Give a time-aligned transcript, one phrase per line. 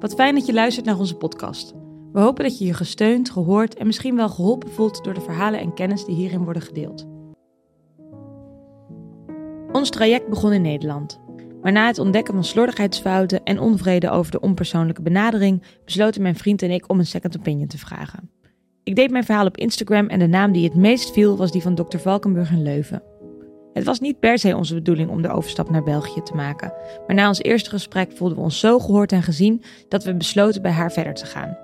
[0.00, 1.74] Wat fijn dat je luistert naar onze podcast.
[2.12, 5.60] We hopen dat je je gesteund, gehoord en misschien wel geholpen voelt door de verhalen
[5.60, 7.06] en kennis die hierin worden gedeeld.
[9.72, 11.20] Ons traject begon in Nederland.
[11.62, 16.62] Maar na het ontdekken van slordigheidsfouten en onvrede over de onpersoonlijke benadering, besloten mijn vriend
[16.62, 18.30] en ik om een second opinion te vragen.
[18.82, 21.62] Ik deed mijn verhaal op Instagram en de naam die het meest viel was die
[21.62, 21.98] van Dr.
[21.98, 23.02] Valkenburg in Leuven.
[23.76, 26.72] Het was niet per se onze bedoeling om de overstap naar België te maken,
[27.06, 30.62] maar na ons eerste gesprek voelden we ons zo gehoord en gezien dat we besloten
[30.62, 31.56] bij haar verder te gaan.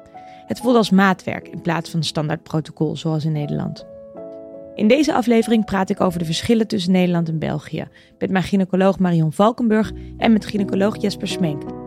[0.46, 3.86] Het voelde als maatwerk in plaats van standaard protocol zoals in Nederland.
[4.74, 8.98] In deze aflevering praat ik over de verschillen tussen Nederland en België met mijn gynaecoloog
[8.98, 11.81] Marion Valkenburg en met gynaecoloog Jesper Smenk.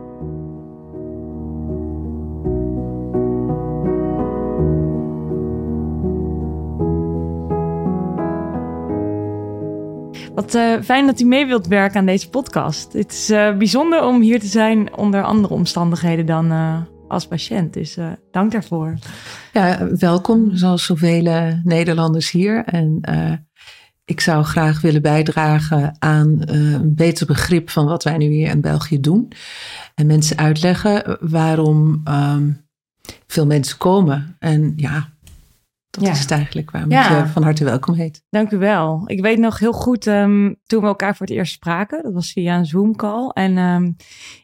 [10.36, 12.92] Wat uh, fijn dat u mee wilt werken aan deze podcast.
[12.92, 17.72] Het is uh, bijzonder om hier te zijn onder andere omstandigheden dan uh, als patiënt.
[17.72, 17.98] Dus
[18.30, 18.94] dank daarvoor.
[19.52, 22.64] Ja, welkom, zoals zoveel Nederlanders hier.
[22.64, 23.00] En
[24.04, 28.60] ik zou graag willen bijdragen aan een beter begrip van wat wij nu hier in
[28.60, 29.32] België doen.
[29.94, 32.66] En mensen uitleggen waarom um,
[33.26, 34.36] veel mensen komen.
[34.38, 35.08] En ja,
[36.04, 37.16] dat is het eigenlijk waarom ja.
[37.16, 38.22] je van harte welkom heet.
[38.30, 39.02] Dank u wel.
[39.06, 42.02] Ik weet nog heel goed um, toen we elkaar voor het eerst spraken.
[42.02, 43.28] Dat was via een Zoom-call.
[43.28, 43.96] En um,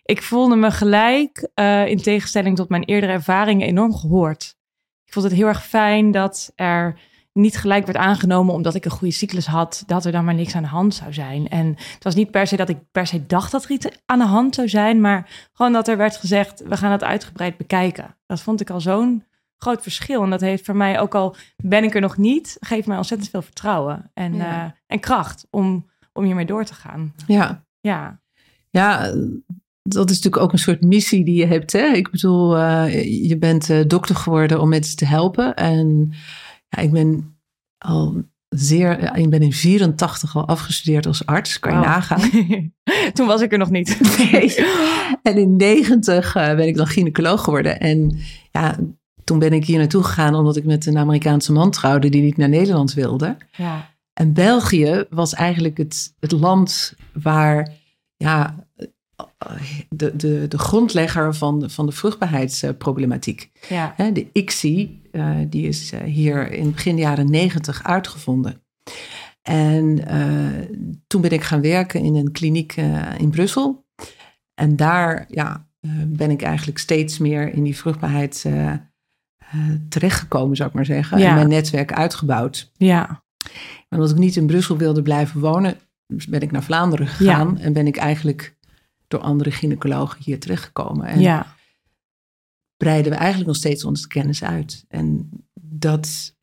[0.02, 4.56] ik voelde me gelijk, uh, in tegenstelling tot mijn eerdere ervaringen, enorm gehoord.
[5.04, 6.98] Ik vond het heel erg fijn dat er
[7.32, 10.54] niet gelijk werd aangenomen omdat ik een goede cyclus had, dat er dan maar niks
[10.54, 11.48] aan de hand zou zijn.
[11.48, 14.18] En het was niet per se dat ik per se dacht dat er iets aan
[14.18, 18.16] de hand zou zijn, maar gewoon dat er werd gezegd, we gaan het uitgebreid bekijken.
[18.26, 19.24] Dat vond ik al zo'n
[19.62, 20.22] groot verschil.
[20.22, 23.30] En dat heeft voor mij, ook al ben ik er nog niet, geeft mij ontzettend
[23.30, 24.64] veel vertrouwen en, ja.
[24.64, 27.14] uh, en kracht om, om hiermee door te gaan.
[27.26, 27.64] Ja.
[27.80, 28.20] Ja.
[28.70, 29.14] Ja,
[29.82, 31.72] dat is natuurlijk ook een soort missie die je hebt.
[31.72, 31.86] Hè?
[31.86, 35.54] Ik bedoel, uh, je bent uh, dokter geworden om mensen te helpen.
[35.54, 36.12] En
[36.68, 37.36] ja, ik ben
[37.78, 42.30] al zeer, ik ben in 84 al afgestudeerd als arts, kan je nagaan.
[43.14, 44.16] Toen was ik er nog niet.
[44.32, 44.54] nee.
[45.22, 47.80] En in 90 ben ik dan gynaecoloog geworden.
[47.80, 48.18] En
[48.50, 48.78] ja,
[49.24, 52.36] toen ben ik hier naartoe gegaan omdat ik met een Amerikaanse man trouwde die niet
[52.36, 53.36] naar Nederland wilde.
[53.52, 53.90] Ja.
[54.12, 57.72] En België was eigenlijk het, het land waar
[58.16, 58.66] ja,
[59.88, 63.50] de, de, de grondlegger van, van de vruchtbaarheidsproblematiek.
[63.68, 63.94] Ja.
[64.12, 68.62] De ICSI, uh, die is hier in begin jaren negentig uitgevonden.
[69.42, 73.84] En uh, toen ben ik gaan werken in een kliniek uh, in Brussel.
[74.54, 75.66] En daar ja,
[76.06, 78.46] ben ik eigenlijk steeds meer in die vruchtbaarheid
[79.88, 81.18] terechtgekomen, zou ik maar zeggen.
[81.18, 81.28] Ja.
[81.28, 82.70] En mijn netwerk uitgebouwd.
[82.76, 83.22] Ja.
[83.88, 85.76] En omdat ik niet in Brussel wilde blijven wonen,
[86.06, 87.54] ben ik naar Vlaanderen gegaan.
[87.58, 87.64] Ja.
[87.64, 88.56] En ben ik eigenlijk
[89.08, 91.06] door andere gynaecologen hier terechtgekomen.
[91.06, 91.56] En ja.
[92.76, 94.84] breiden we eigenlijk nog steeds onze kennis uit.
[94.88, 95.30] En
[95.60, 96.34] dat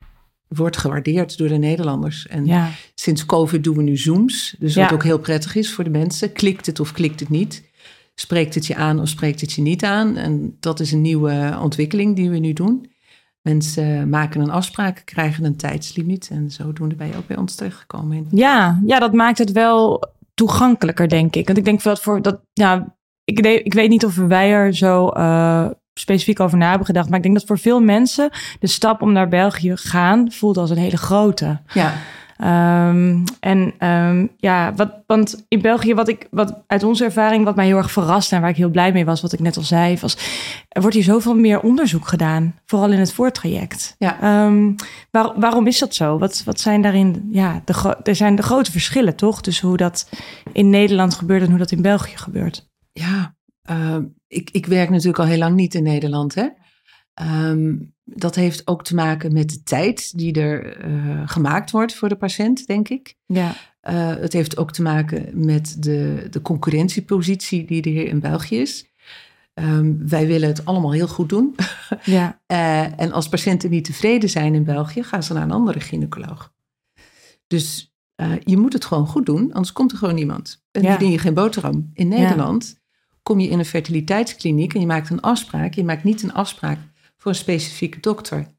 [0.47, 2.27] wordt gewaardeerd door de Nederlanders.
[2.27, 2.69] En ja.
[2.95, 4.55] sinds COVID doen we nu Zooms.
[4.59, 6.31] Dus wat ook heel prettig is voor de mensen.
[6.31, 7.67] Klikt het of klikt het niet?
[8.15, 10.17] Spreekt het je aan of spreekt het je niet aan?
[10.17, 12.91] En dat is een nieuwe ontwikkeling die we nu doen.
[13.41, 16.29] Mensen maken een afspraak, krijgen een tijdslimiet.
[16.31, 18.27] En zodoende ben je ook bij ons terechtgekomen.
[18.31, 21.45] Ja, ja, dat maakt het wel toegankelijker, denk ik.
[21.45, 25.11] Want ik denk dat voor dat, ja, ik, ik weet niet of wij er zo
[25.17, 27.07] uh, specifiek over na hebben gedacht.
[27.07, 28.29] Maar ik denk dat voor veel mensen
[28.59, 31.59] de stap om naar België gaan voelt als een hele grote.
[31.73, 31.93] Ja.
[32.43, 37.55] Um, en um, ja, wat, want in België, wat ik, wat uit onze ervaring, wat
[37.55, 39.63] mij heel erg verrast en waar ik heel blij mee was, wat ik net al
[39.63, 40.17] zei, was,
[40.69, 43.95] er wordt hier zoveel meer onderzoek gedaan, vooral in het voortraject.
[43.97, 44.45] Ja.
[44.45, 44.75] Um,
[45.11, 46.17] waar, waarom is dat zo?
[46.17, 50.09] Wat, wat zijn daarin, ja, de, er zijn de grote verschillen toch, tussen hoe dat
[50.53, 52.69] in Nederland gebeurt en hoe dat in België gebeurt?
[52.91, 53.35] Ja,
[53.71, 53.97] uh,
[54.27, 56.47] ik, ik werk natuurlijk al heel lang niet in Nederland, hè.
[57.21, 62.09] Um, dat heeft ook te maken met de tijd die er uh, gemaakt wordt voor
[62.09, 63.15] de patiënt, denk ik.
[63.25, 63.55] Ja.
[63.89, 68.57] Uh, het heeft ook te maken met de, de concurrentiepositie die er hier in België
[68.57, 68.85] is.
[69.53, 71.55] Um, wij willen het allemaal heel goed doen.
[72.03, 72.39] Ja.
[72.47, 76.53] uh, en als patiënten niet tevreden zijn in België, gaan ze naar een andere gynaecoloog.
[77.47, 77.93] Dus
[78.43, 80.63] je moet het gewoon goed doen, anders komt er gewoon niemand.
[80.71, 80.89] En ja.
[80.89, 81.89] verdien je geen boterham.
[81.93, 82.97] In Nederland ja.
[83.23, 85.73] kom je in een fertiliteitskliniek en je maakt een afspraak.
[85.73, 86.77] Je maakt niet een afspraak
[87.19, 88.57] voor een specifieke dokter.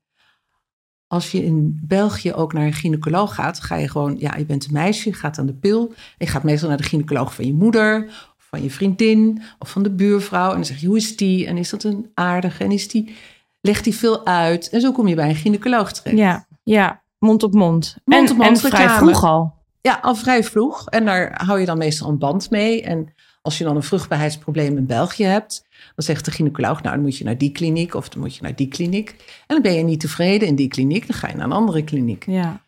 [1.06, 4.64] Als je in België ook naar een gynaecoloog gaat, ga je gewoon, ja, je bent
[4.64, 5.92] een meisje, je gaat aan de pil.
[6.18, 8.04] Je gaat meestal naar de gynaecoloog van je moeder,
[8.38, 10.48] of van je vriendin, of van de buurvrouw.
[10.48, 11.46] En dan zeg je, hoe is die?
[11.46, 12.64] En is dat een aardige?
[12.64, 13.14] En is die,
[13.60, 14.68] legt die veel uit?
[14.68, 16.16] En zo kom je bij een gynaecoloog terecht.
[16.16, 17.96] Ja, ja, mond op mond.
[18.04, 19.54] Mond op en, mond en vrij vroeg al.
[19.80, 20.88] Ja, al vrij vroeg.
[20.88, 22.82] En daar hou je dan meestal een band mee.
[22.82, 27.04] En Als je dan een vruchtbaarheidsprobleem in België hebt, dan zegt de gynaecoloog, nou dan
[27.04, 29.10] moet je naar die kliniek of dan moet je naar die kliniek.
[29.46, 31.84] En dan ben je niet tevreden in die kliniek, dan ga je naar een andere
[31.84, 32.26] kliniek.
[32.26, 32.64] Ja.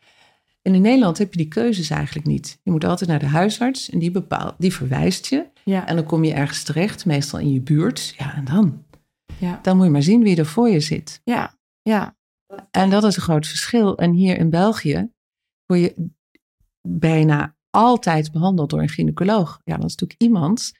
[0.63, 2.61] En in Nederland heb je die keuzes eigenlijk niet.
[2.63, 5.47] Je moet altijd naar de huisarts en die, bepaalt, die verwijst je.
[5.65, 5.87] Ja.
[5.87, 8.15] En dan kom je ergens terecht, meestal in je buurt.
[8.19, 8.85] Ja, en dan?
[9.39, 9.59] Ja.
[9.63, 11.21] Dan moet je maar zien wie er voor je zit.
[11.25, 11.59] Ja.
[11.83, 12.17] Ja.
[12.71, 13.97] En dat is een groot verschil.
[13.97, 15.11] En hier in België
[15.67, 16.11] word je
[16.89, 19.61] bijna altijd behandeld door een gynaecoloog.
[19.65, 20.73] Ja, dat is natuurlijk iemand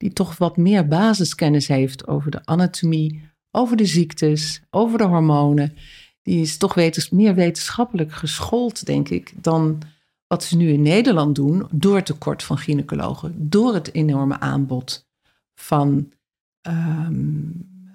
[0.00, 5.74] die toch wat meer basiskennis heeft over de anatomie, over de ziektes, over de hormonen.
[6.22, 9.78] Die is toch wetens, meer wetenschappelijk geschoold, denk ik, dan
[10.26, 15.08] wat ze nu in Nederland doen door het tekort van gynaecologen, door het enorme aanbod
[15.54, 16.12] van
[16.60, 17.40] ehm,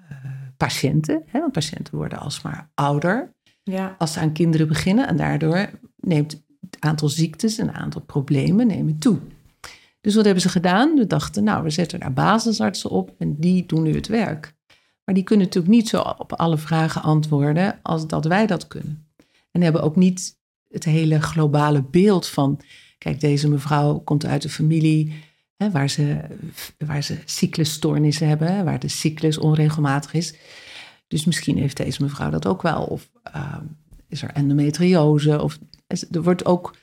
[0.08, 0.16] eh,
[0.56, 1.22] patiënten.
[1.26, 1.40] Hè?
[1.40, 3.94] Want patiënten worden alsmaar ouder Ja.
[3.98, 5.08] als ze aan kinderen beginnen.
[5.08, 9.18] En daardoor neemt het aantal ziektes en het aantal problemen nemen toe.
[10.06, 10.94] Dus wat hebben ze gedaan?
[10.94, 14.54] We dachten, nou, we zetten daar basisartsen op en die doen nu het werk.
[15.04, 19.08] Maar die kunnen natuurlijk niet zo op alle vragen antwoorden als dat wij dat kunnen.
[19.50, 20.38] En hebben ook niet
[20.68, 22.60] het hele globale beeld van,
[22.98, 25.14] kijk, deze mevrouw komt uit een familie
[25.56, 26.20] hè, waar, ze,
[26.78, 30.34] waar ze cyclusstoornissen hebben, waar de cyclus onregelmatig is.
[31.08, 32.84] Dus misschien heeft deze mevrouw dat ook wel.
[32.84, 33.56] Of uh,
[34.08, 35.42] is er endometriose?
[35.42, 35.58] Of
[36.10, 36.74] er wordt ook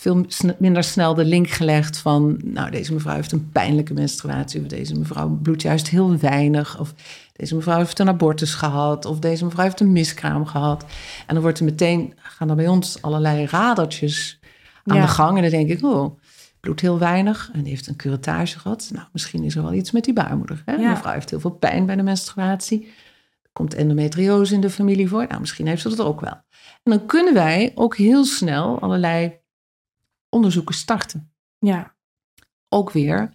[0.00, 0.24] veel
[0.58, 4.98] minder snel de link gelegd van, nou, deze mevrouw heeft een pijnlijke menstruatie, of deze
[4.98, 6.94] mevrouw bloedt juist heel weinig, of
[7.32, 10.82] deze mevrouw heeft een abortus gehad, of deze mevrouw heeft een miskraam gehad.
[11.26, 14.38] En dan wordt er meteen, gaan er bij ons allerlei radertjes
[14.84, 15.02] aan Ja.
[15.02, 15.36] de gang.
[15.36, 16.18] En dan denk ik, oh,
[16.60, 18.90] bloedt heel weinig en die heeft een curettage gehad.
[18.92, 20.62] Nou, misschien is er wel iets met die baarmoeder.
[20.64, 20.72] Hè?
[20.74, 20.90] Ja.
[20.90, 22.86] Mevrouw heeft heel veel pijn bij de menstruatie.
[23.42, 25.26] Er komt endometriose in de familie voor.
[25.28, 26.40] Nou, misschien heeft ze dat ook wel.
[26.82, 29.39] En dan kunnen wij ook heel snel allerlei
[30.30, 31.32] onderzoeken starten.
[31.58, 31.94] Ja.
[32.68, 33.32] Ook weer,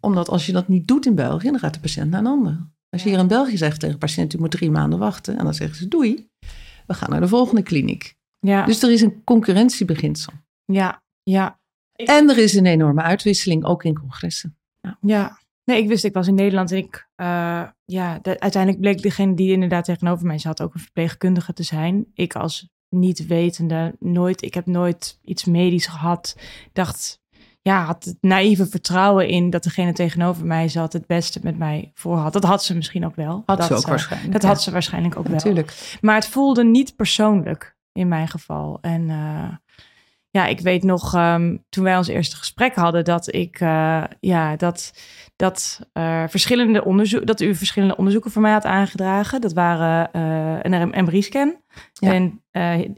[0.00, 2.68] omdat als je dat niet doet in België, dan gaat de patiënt naar een ander.
[2.88, 5.38] Als je hier in België zegt tegen een patiënt, u moet drie maanden wachten.
[5.38, 6.28] En dan zeggen ze, doei,
[6.86, 8.16] we gaan naar de volgende kliniek.
[8.38, 8.64] Ja.
[8.64, 10.32] Dus er is een concurrentiebeginsel.
[10.64, 11.02] ja.
[11.22, 11.58] Ja.
[11.92, 14.58] En er is een enorme uitwisseling, ook in congressen.
[15.00, 15.38] Ja.
[15.64, 19.34] Nee, ik wist, ik was in Nederland en ik, eh, ja, de- uiteindelijk bleek degene
[19.34, 22.06] die inderdaad tegenover mij zat ook een verpleegkundige te zijn.
[22.14, 26.36] Ik als niet wetende, nooit, ik heb nooit iets medisch gehad.
[26.72, 27.20] Dacht,
[27.62, 31.90] ja, had het naïeve vertrouwen in dat degene tegenover mij zat het beste met mij
[31.94, 32.32] voor had.
[32.32, 33.42] Dat had ze misschien ook wel.
[33.46, 34.32] Had dat, ze ook eh, waarschijnlijk.
[34.32, 34.48] Dat ja.
[34.48, 35.34] had ze waarschijnlijk ook wel.
[35.34, 35.98] Natuurlijk.
[36.00, 38.78] Maar het voelde niet persoonlijk in mijn geval.
[38.80, 39.48] En eh,
[40.30, 44.56] ja, ik weet nog ehm, toen wij ons eerste gesprek hadden dat ik eh, ja,
[44.56, 44.92] dat,
[45.36, 49.40] dat, eh, verschillende onderzoek, dat u verschillende onderzoeken voor mij had aangedragen.
[49.40, 51.56] Dat waren eh, een MRI-scan,
[51.92, 52.14] Ja.
[52.14, 52.40] een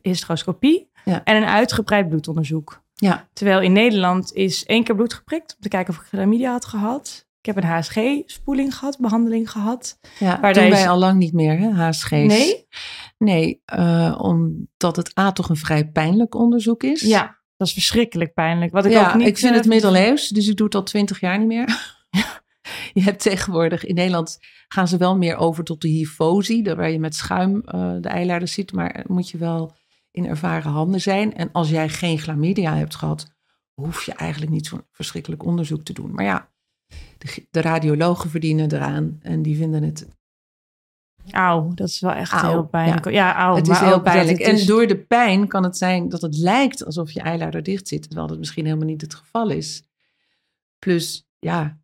[0.02, 1.20] hysteroscopie Ja.
[1.24, 2.80] en een uitgebreid bloedonderzoek.
[2.94, 6.50] Ja, Terwijl in Nederland is één keer bloed geprikt om te kijken of ik chlamydia
[6.50, 7.26] had gehad.
[7.42, 9.98] Ik heb een HSG-spoeling gehad, behandeling gehad.
[10.18, 10.40] ja.
[10.40, 12.10] Waar deze- wij al lang niet meer, hè, HSG's.
[12.10, 12.66] Nee?
[13.18, 17.00] Nee, eh, omdat het A toch een vrij pijnlijk onderzoek is.
[17.00, 18.72] Ja, dat is verschrikkelijk pijnlijk.
[18.72, 21.20] Wat ik ja, ook niet, ik vind het middeleeuws, dus ik doe het al twintig
[21.20, 21.96] jaar niet meer.
[22.94, 26.90] je hebt tegenwoordig, in Nederland gaan ze wel meer over tot de hyfosie, daar waar
[26.90, 29.74] je met schuim eh, de eileiders ziet, maar moet je wel
[30.10, 31.34] in ervaren handen zijn.
[31.34, 33.32] En als jij geen chlamydia hebt gehad,
[33.74, 36.12] hoef je eigenlijk niet zo'n verschrikkelijk onderzoek te doen.
[36.14, 36.50] Maar ja,
[37.18, 40.06] de, de radiologen verdienen eraan en die vinden het
[41.30, 43.10] Auw, dat is wel echt heel pijnlijk.
[43.10, 44.38] Ja, het is maar heel pijnlijk.
[44.38, 48.02] En door de pijn kan het zijn dat het lijkt alsof je eileider dicht zit,
[48.02, 49.82] terwijl dat misschien helemaal niet het geval is.
[50.78, 51.78] Plus, ja,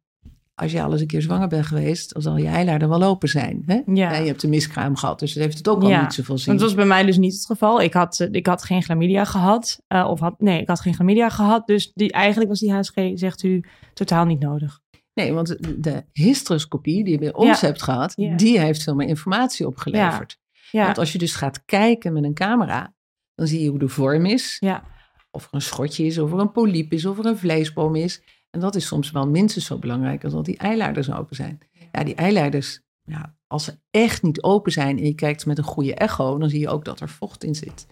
[0.54, 3.28] als je al eens een keer zwanger bent geweest, dan zal je eileider wel open
[3.28, 3.62] zijn.
[3.66, 3.80] Hè?
[3.86, 4.12] Ja.
[4.12, 6.38] En je hebt een miskraam gehad, dus dat heeft het ook al Ja, niet zoveel
[6.38, 6.52] zin.
[6.52, 7.80] Dat was bij mij dus niet het geval.
[7.80, 9.80] Ik had, eh, ik had geen chlamydia gehad.
[9.86, 11.66] eh, of had, nee, ik had geen chlamydia gehad.
[11.66, 14.80] Dus die, eigenlijk was die HSG, zegt u, totaal niet nodig.
[15.18, 17.66] Nee, want de- hysteroscopie die je bij ons Ja.
[17.66, 18.36] hebt gehad, Ja.
[18.36, 20.38] die heeft veel meer informatie opgeleverd.
[20.70, 22.94] Ja, Want als je dus gaat kijken met een camera,
[23.34, 24.56] dan zie je hoe de vorm is.
[24.60, 24.84] ja,
[25.30, 28.22] Of er een schotje is, of er een polyp is, of er een vleesboom is.
[28.50, 31.58] En dat is soms wel minstens zo belangrijk als dat die eileiders open zijn.
[31.92, 35.64] Ja, die eileiders, ja, als ze echt niet open zijn en je kijkt met een
[35.64, 37.86] goede echo, dan zie je ook dat er vocht in zit.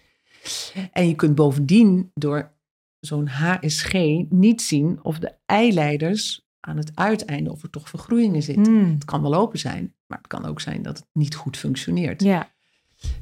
[0.91, 2.51] En je kunt bovendien door
[2.99, 3.93] zo'n HSG
[4.29, 8.65] niet zien of de eileiders aan het uiteinde, of er toch vergroeien zitten.
[8.73, 11.57] Hmm, Het kan wel open zijn, maar het kan ook zijn dat het niet goed
[11.57, 12.23] functioneert.
[12.23, 12.55] ja.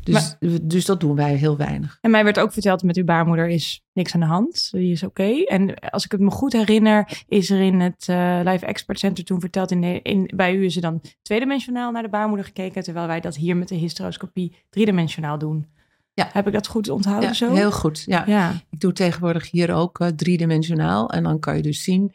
[0.03, 1.97] Dus, dus dat doen wij heel weinig.
[2.01, 4.67] En mij werd ook verteld, met uw baarmoeder is niks aan de hand.
[4.71, 5.43] Die is oké.
[5.43, 9.23] En als ik het me goed herinner, is er in het eh, Live Expert Center
[9.23, 12.83] toen verteld, in, de- in, bij u is er dan tweedimensionaal naar de baarmoeder gekeken,
[12.83, 15.67] terwijl wij dat hier met de hysteroscopie driedimensionaal doen.
[16.13, 16.29] Ja.
[16.31, 17.53] Heb ik dat goed onthouden Ja, zo?
[17.53, 18.03] heel goed.
[18.05, 18.23] Ja.
[18.27, 21.09] Ja, Ik doe tegenwoordig hier ook eh, driedimensionaal.
[21.09, 22.13] En dan kan je dus zien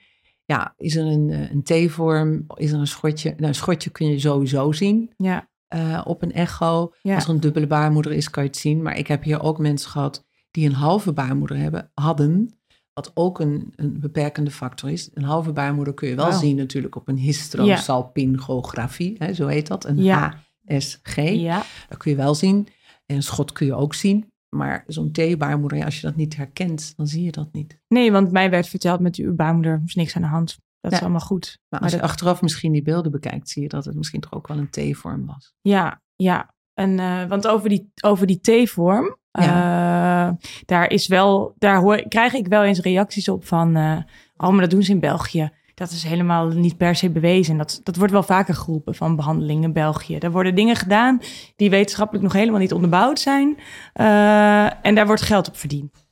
[0.50, 2.44] ja, is er een, een T-vorm?
[2.54, 3.30] Is er een schotje?
[3.36, 5.48] Nou, een schotje kun je sowieso zien Ja.
[5.68, 6.92] eh, op een echo.
[7.02, 7.14] Ja.
[7.14, 8.82] Als er een dubbele baarmoeder is, kan je het zien.
[8.82, 12.54] Maar ik heb hier ook mensen gehad die een halve baarmoeder hebben, hadden.
[12.92, 15.10] Wat ook een, een beperkende factor is.
[15.14, 16.38] Een halve baarmoeder kun je wel Wauw.
[16.38, 19.14] zien natuurlijk op een hysterosalpingografie.
[19.18, 19.84] Hè, zo heet dat.
[19.84, 20.34] Een Ja.
[20.66, 21.16] HSG.
[21.16, 21.62] Ja.
[21.88, 22.68] Dat kun je wel zien.
[23.06, 24.29] En een schot kun je ook zien.
[24.56, 27.78] Maar zo'n T-baarmoeder, ja, als je dat niet herkent, dan zie je dat niet.
[27.88, 30.58] Nee, want mij werd verteld met uw baarmoeder is niks aan de hand.
[30.80, 31.46] Dat is allemaal goed.
[31.46, 34.20] Maar Maar als je dat- achteraf misschien die beelden bekijkt, zie je dat het misschien
[34.20, 35.52] toch ook wel een T-vorm was.
[35.60, 36.54] Ja, ja.
[36.74, 40.30] En, eh, want over die, over die T-vorm, eh,
[40.64, 43.98] daar is wel, daar hoor, krijg ik wel eens reacties op van, eh
[44.36, 45.50] oh, maar dat doen ze in België.
[45.80, 47.56] Dat is helemaal niet per se bewezen.
[47.56, 50.16] Dat, dat wordt wel vaker geroepen van behandeling in België.
[50.16, 51.20] Er worden dingen gedaan
[51.56, 53.56] die wetenschappelijk nog helemaal niet onderbouwd zijn.
[53.92, 56.06] Eh, en daar wordt geld op verdiend.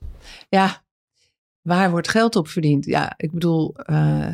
[0.48, 0.82] Ja,
[1.62, 2.84] waar wordt geld op verdiend?
[2.84, 4.28] Ja, ik bedoel, eh,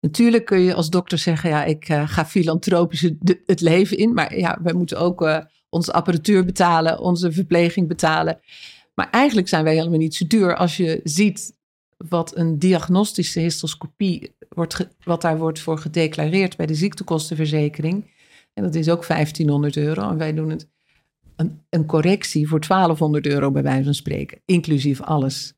[0.00, 3.10] natuurlijk kun je als dokter zeggen, ja, ik eh, ga filantropisch
[3.46, 4.14] het, leven in.
[4.14, 8.40] Maar ja, wij moeten ook onze apparatuur betalen, onze verpleging betalen.
[8.94, 11.54] Maar eigenlijk zijn wij helemaal niet zo duur als je ziet
[11.96, 18.10] wat een diagnostische histoscopie, wordt wat daar wordt voor gedeclareerd bij de ziektekostenverzekering.
[18.54, 20.10] En dat is ook 1500 euro.
[20.10, 20.68] En wij doen het
[21.36, 25.54] een, een correctie voor 1200 euro bij wijze van spreken, inclusief alles.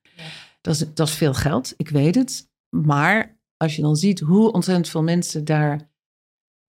[0.61, 2.50] Dat is, dat is veel geld, ik weet het.
[2.69, 5.90] Maar als je dan ziet hoe ontzettend veel mensen daar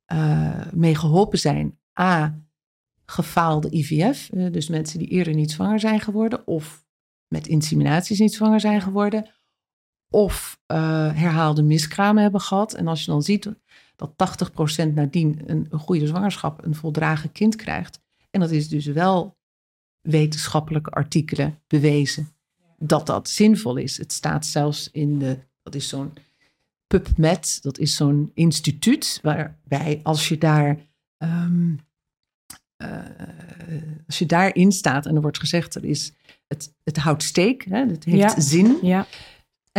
[0.05, 1.79] eh, mee geholpen zijn.
[1.99, 2.39] A,
[3.05, 6.85] gefaalde IVF, eh, dus mensen die eerder niet zwanger zijn geworden, of
[7.27, 9.38] met inseminaties niet zwanger zijn geworden,
[10.09, 10.77] of eh,
[11.13, 12.73] herhaalde miskramen hebben gehad.
[12.73, 13.49] En als je dan ziet
[13.95, 14.11] dat
[14.87, 17.99] 80% nadien een, een goede zwangerschap, een voldragen kind krijgt,
[18.31, 19.37] en dat is dus wel
[20.01, 22.29] wetenschappelijke artikelen bewezen
[22.77, 23.97] dat dat zinvol is.
[23.97, 26.13] Het staat zelfs in de, dat is zo'n
[26.87, 30.77] PubMed, dat is zo'n instituut waarbij als je daar,
[31.17, 31.75] ehm,
[32.77, 32.99] eh,
[34.07, 36.13] als je daarin staat en er wordt gezegd er is,
[36.47, 38.39] het, het houdt steek, hè, het heeft Ja.
[38.39, 38.77] zin.
[38.81, 39.05] Ja,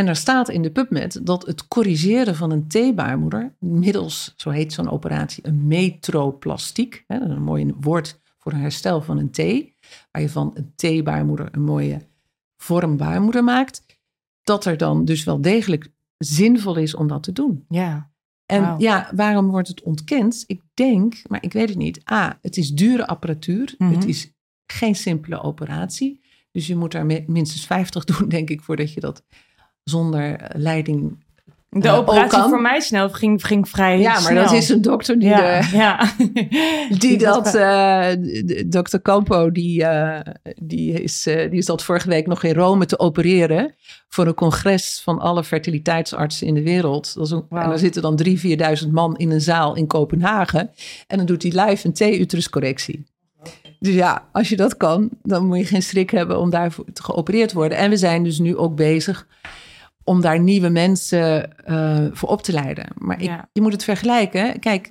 [0.00, 4.72] En er staat in de PubMed dat het corrigeren van een T-baarmoeder middels, zo heet
[4.72, 9.30] zo'n operatie, een metroplastiek, hè, dat is een mooi woord voor een herstel van een
[9.30, 9.36] T,
[10.10, 11.98] waar je van een T-baarmoeder een mooie
[12.56, 13.84] vorm baarmoeder maakt,
[14.42, 17.64] dat er dan dus wel degelijk zinvol is om dat te doen.
[17.68, 18.10] ja,
[18.46, 20.44] En ja, waarom wordt het ontkend?
[20.46, 22.10] Ik denk, maar ik weet het niet.
[22.10, 23.74] A, het is dure apparatuur.
[23.78, 23.94] Mhm.
[23.94, 24.32] Het is
[24.66, 26.20] geen simpele operatie.
[26.52, 29.22] Dus je moet daar mi- minstens 50 doen, denk ik, voordat je dat
[29.84, 31.28] zonder leiding.
[31.68, 32.48] de Eh, operatie kan.
[32.48, 34.42] voor mij snel ging, ging vrij Ja, maar snel.
[34.44, 36.12] dat is een dokter die, ja, de, ja.
[36.98, 37.54] die dat.
[37.54, 38.08] eh,
[38.66, 40.32] dokter Campo, die, eh,
[40.62, 43.74] die, is, die zat vorige week nog in Rome te opereren.
[44.08, 47.14] voor een congres van alle fertiliteitsartsen in de wereld.
[47.14, 47.44] Dat is een.
[47.50, 48.40] En daar zitten dan 3.000,
[48.84, 50.70] 4.000 man in een zaal in Kopenhagen.
[51.06, 53.04] En dan doet hij live een T-uteruscorrectie.
[53.78, 57.02] Dus ja, als je dat kan, dan moet je geen schrik hebben om daarvoor te
[57.02, 57.78] geopereerd worden.
[57.78, 59.26] En we zijn dus nu ook bezig
[60.10, 62.86] om daar nieuwe mensen eh, voor op te leiden.
[62.98, 63.48] Maar ik, Ja.
[63.52, 64.58] je moet het vergelijken.
[64.60, 64.90] Kijk,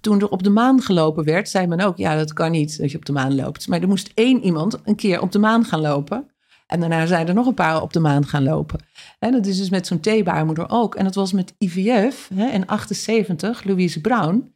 [0.00, 2.90] toen er op de maan gelopen werd, zei men ook: ja, dat kan niet dat
[2.90, 3.68] je op de maan loopt.
[3.68, 6.30] Maar er moest één iemand een keer op de maan gaan lopen.
[6.66, 8.80] En daarna zijn er nog een paar op de maan gaan lopen.
[9.18, 10.94] En dat is dus met zo'n T-baarmoeder ook.
[10.94, 14.54] En dat was met IVF hè, in 78, Louise Brown.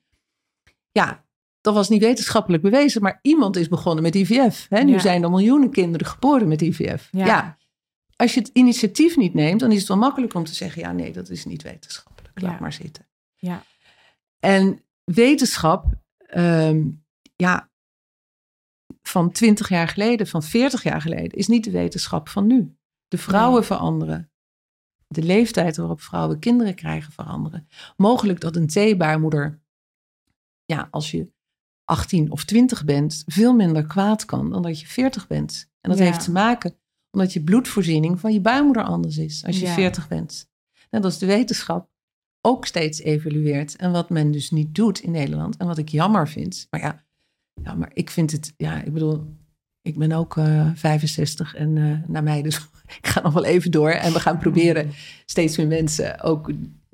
[0.92, 1.24] Ja,
[1.60, 4.66] dat was niet wetenschappelijk bewezen, maar iemand is begonnen met IVF.
[4.68, 4.82] Hè.
[4.82, 4.98] Nu Ja.
[4.98, 7.08] zijn er miljoenen kinderen geboren met IVF.
[7.10, 7.26] Ja.
[7.26, 7.56] ja,
[8.16, 10.92] als je het initiatief niet neemt, dan is het wel makkelijk om te zeggen: ja,
[10.92, 12.40] nee, dat is niet wetenschappelijk.
[12.40, 12.60] Laat Ja.
[12.60, 13.06] maar zitten.
[13.36, 13.62] Ja.
[14.38, 16.88] En wetenschap, ehm,
[17.36, 17.70] ja,
[19.02, 22.76] van 20 jaar geleden, van 40 jaar geleden, is niet de wetenschap van nu.
[23.08, 24.30] De vrouwen veranderen.
[25.08, 27.68] De leeftijd waarop vrouwen kinderen krijgen veranderen.
[27.96, 29.60] Mogelijk dat een T-baarmoeder,
[30.64, 31.32] ja, als je
[31.84, 35.70] 18 of 20 bent, veel minder kwaad kan dan dat je 40 bent.
[35.80, 36.04] En dat Ja.
[36.04, 36.78] heeft te maken
[37.16, 39.74] omdat je bloedvoorziening van je baarmoeder anders is als je Ja.
[39.74, 40.48] 40 bent.
[40.90, 41.88] Net als de wetenschap
[42.40, 43.76] ook steeds evolueert.
[43.76, 45.56] En wat men dus niet doet in Nederland.
[45.56, 46.66] En wat ik jammer vind.
[46.70, 47.04] Maar ja,
[47.62, 49.24] ja maar ik vind het, ja, ik bedoel,
[49.82, 52.56] ik ben ook eh 65 en eh naar mij, dus
[53.00, 53.90] ik ga nog wel even door.
[53.90, 54.90] En we gaan proberen
[55.24, 56.50] steeds meer mensen ook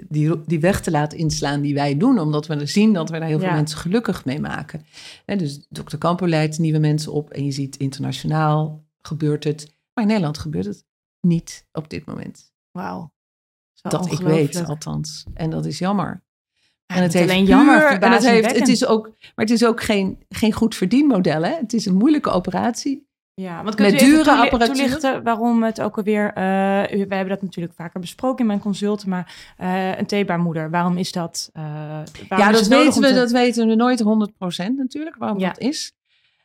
[0.09, 2.19] die, die weg te laten inslaan die wij doen.
[2.19, 3.55] Omdat we zien dat we daar heel veel Ja.
[3.55, 4.85] mensen gelukkig mee maken.
[5.25, 5.97] En dus Dr.
[5.99, 7.31] Campo leidt nieuwe mensen op.
[7.31, 9.81] En je ziet internationaal gebeurt het.
[9.94, 10.84] Maar in Nederland gebeurt het
[11.20, 12.52] niet op dit moment.
[12.70, 13.12] Wauw.
[13.82, 15.25] Dat ik weet, althans.
[15.34, 16.22] En dat is jammer.
[16.87, 19.82] En het heeft alleen jammer, en het, heeft, het is ook, maar het is ook
[19.82, 21.42] geen, geen goed verdienmodel.
[21.42, 21.54] Hè?
[21.54, 23.11] Het is een moeilijke operatie.
[23.34, 24.75] Ja, want met dure apparatuur.
[24.75, 26.28] toelichten waarom het ook alweer...
[26.28, 30.96] Uh, we hebben dat natuurlijk vaker besproken in mijn consulten, maar uh, een theebaarmoeder, waarom
[30.96, 31.50] is dat?
[31.56, 31.62] Uh,
[32.28, 34.04] ja, dat weten we, dat weten we nooit 100%
[34.76, 35.92] natuurlijk, waarom dat is.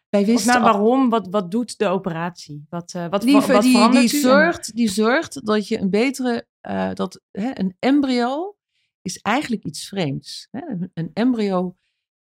[0.09, 1.09] Wij wisten nou, waarom?
[1.09, 2.65] Wat, wat doet de operatie?
[2.69, 6.47] Wat, wat, die, wat die, die, zorgt, die zorgt dat je een betere...
[6.93, 8.57] dat hè, een embryo
[9.01, 10.47] is eigenlijk iets vreemds.
[10.51, 10.61] Hè?
[10.93, 11.75] Een embryo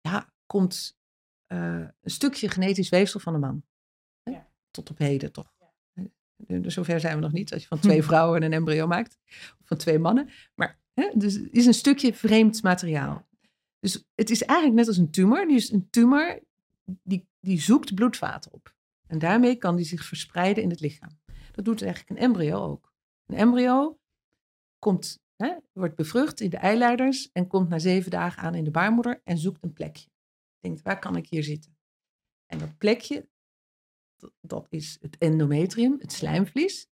[0.01, 0.97] ja, komt
[1.47, 3.63] een stukje genetisch weefsel van een man
[4.73, 5.53] tot op heden toch.
[6.47, 9.19] Dus zover zijn we nog niet, als je van twee vrouwen een embryo maakt.
[9.61, 10.29] Of van twee mannen.
[10.55, 13.27] Maar hè, dus het is een stukje vreemd materiaal.
[13.81, 15.47] Dus het is eigenlijk net als een tumor.
[15.47, 16.43] Dus een tumor
[16.85, 18.75] die, die zoekt bloedvaten op.
[19.07, 21.21] En daarmee kan die zich verspreiden in het lichaam.
[21.53, 22.93] Dat doet eigenlijk een embryo ook.
[23.27, 23.99] Een embryo
[24.79, 28.71] komt, hè, wordt bevrucht in de eileiders en komt na zeven dagen aan in de
[28.71, 30.09] baarmoeder en zoekt een plekje.
[30.61, 31.77] Denkt, waar kan ik hier zitten?
[32.47, 33.29] En dat plekje,
[34.41, 36.89] dat is het endometrium, het slijmvlies.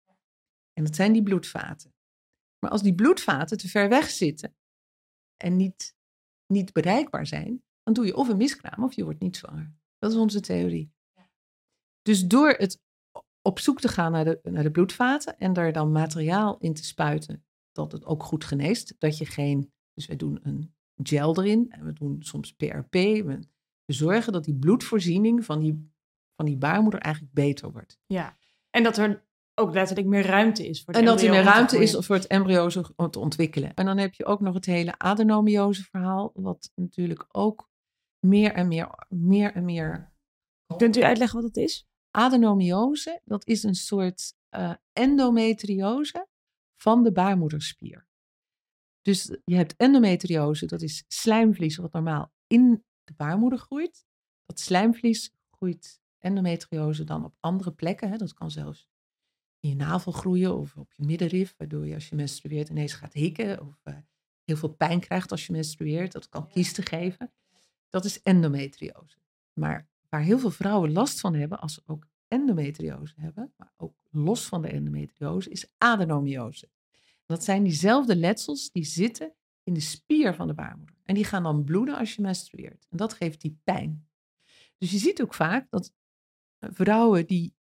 [0.74, 1.94] En dat zijn die bloedvaten.
[2.60, 4.56] Maar als die bloedvaten te ver weg zitten
[5.38, 5.96] en niet,
[6.48, 9.74] niet bereikbaar zijn, dan doe je of een miskraam of je wordt niet zwanger.
[10.06, 10.94] Dat is onze theorie.
[12.02, 12.82] Dus door het
[13.42, 16.84] op zoek te gaan naar de, naar de bloedvaten en daar dan materiaal in te
[16.84, 21.72] spuiten, dat het ook goed geneest, dat je geen, dus we doen een gel erin
[21.72, 23.40] en we doen soms PRP, we
[23.86, 25.94] zorgen dat die bloedvoorziening van die
[26.36, 28.00] van die baarmoeder eigenlijk beter wordt.
[28.06, 28.38] Ja,
[28.70, 29.24] en dat er
[29.56, 32.28] ook letterlijk meer ruimte is voor het En dat er meer ruimte is voor het
[32.28, 32.68] embryo
[33.10, 33.74] te ontwikkelen.
[33.74, 37.70] En dan heb je ook nog het hele adenomiose verhaal, wat natuurlijk ook
[38.28, 40.14] meer en meer, meer en meer...
[40.78, 41.88] Kunt u uitleggen wat het is?
[42.12, 46.28] Adenomiose, dat is een soort uh, endometriose
[46.76, 48.08] van de baarmoederspier.
[49.02, 54.06] Dus je hebt endometriose, dat is slijmvlies wat normaal in de baarmoeder groeit.
[54.46, 58.10] Dat slijmvlies groeit endometriose dan op andere plekken.
[58.10, 58.18] Hè.
[58.18, 58.88] Dat kan zelfs
[59.60, 63.14] in je navel groeien of op je middenrif, waardoor je als je menstrueert ineens gaat
[63.14, 63.98] hikken of uh,
[64.44, 66.12] heel veel pijn krijgt als je menstrueert.
[66.12, 67.34] Dat kan kiesten geven.
[67.90, 69.18] Dat is endometriose.
[69.54, 73.96] Maar waar heel veel vrouwen last van hebben als ze ook endometriose hebben, maar ook
[74.10, 76.70] los van de endometriose, is adenomiose.
[77.26, 80.96] Dat zijn diezelfde letsels die zitten in de spier van de baarmoeder.
[81.04, 82.88] En die gaan dan bloeden als je menstrueert.
[82.90, 84.08] En dat geeft die pijn.
[84.78, 85.94] Dus je ziet ook vaak dat
[86.60, 87.56] vrouwen die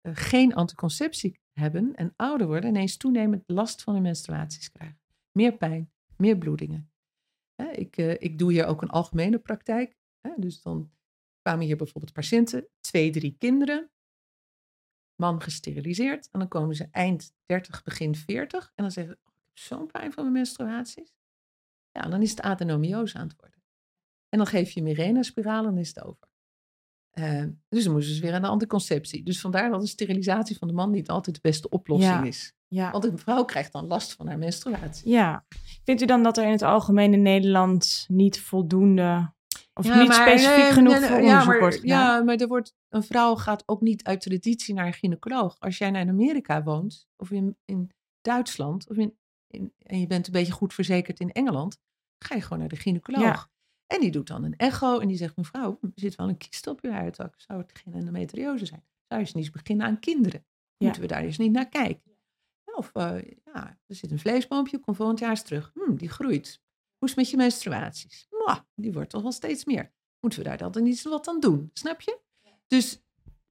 [0.00, 5.00] eh, geen anticonceptie hebben en ouder worden, ineens toenemend last van hun menstruaties krijgen.
[5.32, 6.90] Meer pijn, meer bloedingen.
[7.56, 9.96] Ik, eh, ik doe hier ook een algemene praktijk.
[10.36, 10.90] Dus dan
[11.42, 13.90] kwamen hier bijvoorbeeld patiënten, twee, drie kinderen,
[15.14, 16.28] man gesteriliseerd.
[16.30, 19.58] En dan komen ze eind 30, begin 40 en dan zeggen ze, oh, ik heb
[19.58, 21.14] zo'n pijn van mijn menstruaties.
[21.90, 23.62] Ja, dan is het adenomiose aan het worden.
[24.28, 26.28] En dan geef je Mirena-spiraal en is het over.
[27.12, 29.22] Uh, dus dan moesten ze weer aan de anticonceptie.
[29.22, 32.55] Dus vandaar dat een sterilisatie van de man niet altijd de beste oplossing is.
[32.68, 32.90] Ja.
[32.90, 35.10] Want een vrouw krijgt dan last van haar menstruatie.
[35.10, 35.44] Ja.
[35.84, 39.34] Vindt u dan dat er in het algemeen in Nederland niet voldoende
[39.74, 42.16] of niet specifiek genoeg nee, voor onderzoek maar, wordt gedaan?
[42.18, 45.56] Ja, maar er wordt, een vrouw gaat ook niet uit traditie naar een gynaecoloog.
[45.58, 50.26] Als jij naar Amerika woont, of in, in Duitsland, of in, in, en je bent
[50.26, 51.78] een beetje goed verzekerd in Engeland,
[52.24, 53.22] ga je gewoon naar de gynaecoloog.
[53.22, 53.48] Ja.
[53.86, 56.66] En die doet dan een echo en die zegt, mevrouw, er zit wel een kist
[56.66, 57.34] op uw huidtak.
[57.36, 58.84] Zou het geen endometriose zijn?
[59.08, 60.44] Zou je eens niet beginnen aan kinderen?
[60.78, 62.15] Moeten we daar eens niet naar kijken?
[62.76, 65.70] Of, uh, ja, er zit een vleesboompje, komt volgend jaar eens terug.
[65.74, 66.60] Hm, die groeit.
[66.98, 68.26] Hoe is het met je menstruaties?
[68.30, 69.92] Mwah, die wordt toch wel steeds meer.
[70.20, 71.70] Moeten we daar dan niet wat aan doen?
[71.72, 72.18] Snap je?
[72.66, 73.02] Dus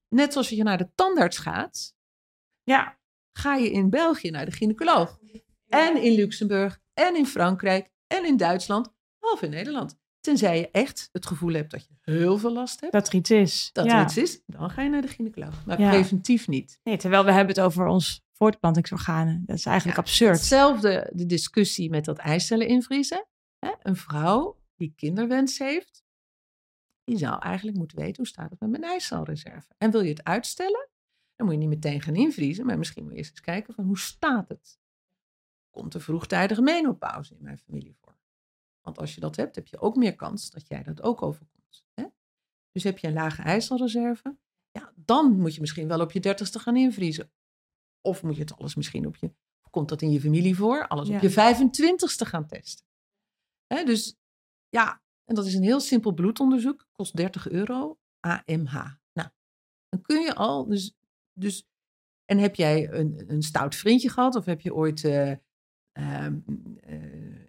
[0.09, 1.95] net zoals je naar de tandarts gaat,
[2.63, 2.99] ja.
[3.33, 5.19] ga je in België naar de gynaecoloog.
[5.67, 9.97] En in Luxemburg, en in Frankrijk, en in Duitsland, of in Nederland.
[10.19, 12.93] Tenzij je echt het gevoel hebt dat je heel veel last hebt.
[12.93, 13.69] Dat er iets is.
[13.73, 15.65] Dat er iets is, dan ga je naar de gynaecoloog.
[15.65, 16.79] Maar preventief niet.
[16.83, 19.43] Nee, terwijl we hebben het over ons voortplantingsorganen.
[19.45, 20.35] Dat is eigenlijk absurd.
[20.35, 23.27] Hetzelfde de discussie met dat eicellen invriezen.
[23.81, 26.03] Een vrouw die kinderwens heeft,
[27.03, 29.73] die zou eigenlijk moeten weten hoe staat het met mijn eicelreserve.
[29.77, 30.89] En wil je het uitstellen,
[31.35, 33.85] dan moet je niet meteen gaan invriezen, maar misschien moet je eerst eens kijken van
[33.85, 34.79] hoe staat het.
[35.69, 38.17] Komt er vroegtijdige menopauze in mijn familie voor?
[38.81, 41.85] Want als je dat hebt, heb je ook meer kans dat jij dat ook overkomt.
[41.93, 42.05] Hè?
[42.71, 44.37] Dus heb je een lage ijzerreserve,
[44.71, 47.31] ja, dan moet je misschien wel op je dertigste gaan invriezen.
[48.05, 49.31] Of moet je het alles misschien op je,
[49.69, 52.85] komt dat in je familie voor, alles op je 25ste gaan testen.
[53.67, 53.83] Hè?
[53.83, 54.15] Dus
[54.69, 58.73] ja, en dat is een heel simpel bloedonderzoek, kost 30 euro, AMH.
[59.13, 59.29] Nou,
[59.89, 60.95] dan kun je al, dus,
[61.33, 61.67] dus
[62.25, 65.31] en heb jij een, een stout vriendje gehad of heb je ooit uh,
[65.95, 66.39] Ehm,
[66.81, 66.97] eh,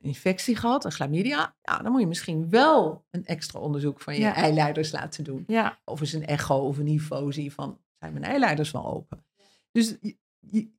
[0.01, 4.27] infectie gehad, een chlamydia, ja, dan moet je misschien wel een extra onderzoek van je
[4.27, 5.45] eileiders laten doen.
[5.47, 5.79] Ja.
[5.85, 9.25] Of eens een echo of een infusie van zijn mijn eileiders wel open.
[9.73, 9.97] Dus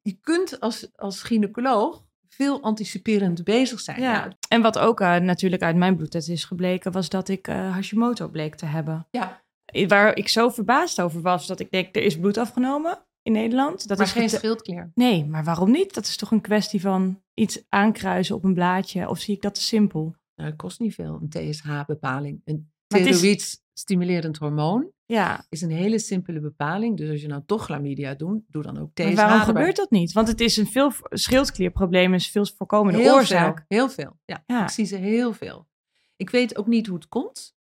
[0.01, 4.01] je, kunt als, als gynaecoloog veel anticiperend bezig zijn.
[4.01, 4.38] Ja.
[4.49, 8.27] En wat ook uh, natuurlijk uit mijn bloedtest is gebleken, was dat ik uh, Hashimoto
[8.27, 9.08] bleek te hebben.
[9.12, 9.45] Ja.
[9.88, 13.88] Waar ik zo verbaasd over was, dat ik denk, er is bloed afgenomen in Nederland.
[13.88, 14.91] Dat maar is geen schildklier.
[14.93, 15.93] Nee, maar waarom niet?
[15.93, 19.10] Dat is toch een kwestie van iets aankruisen op een blaadje?
[19.10, 20.15] Of zie ik dat te simpel?
[20.36, 22.41] Nou, het kost niet veel, een TSH-bepaling.
[22.45, 25.45] Een steroïd stimulerend hormoon ja.
[25.49, 26.97] is een hele simpele bepaling.
[26.97, 28.97] Dus als je nou toch chlamydia doet, doe dan ook.
[28.97, 30.11] Maar waarom gebeurt dat niet?
[30.11, 33.55] Want het is een veel schildklierprobleem, is veel voorkomende heel oorzaak.
[33.67, 34.63] Veel, heel veel, ja, ja.
[34.63, 35.67] Ik zie ze heel veel.
[36.15, 37.55] Ik weet ook niet hoe het komt.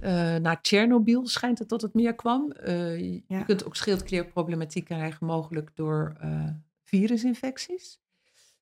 [0.00, 2.52] Uh, na Tsjernobyl schijnt het dat het meer kwam.
[2.60, 3.42] Uh, je ja.
[3.42, 6.48] kunt ook schildklierproblematiek krijgen, mogelijk door uh,
[6.82, 8.00] virusinfecties.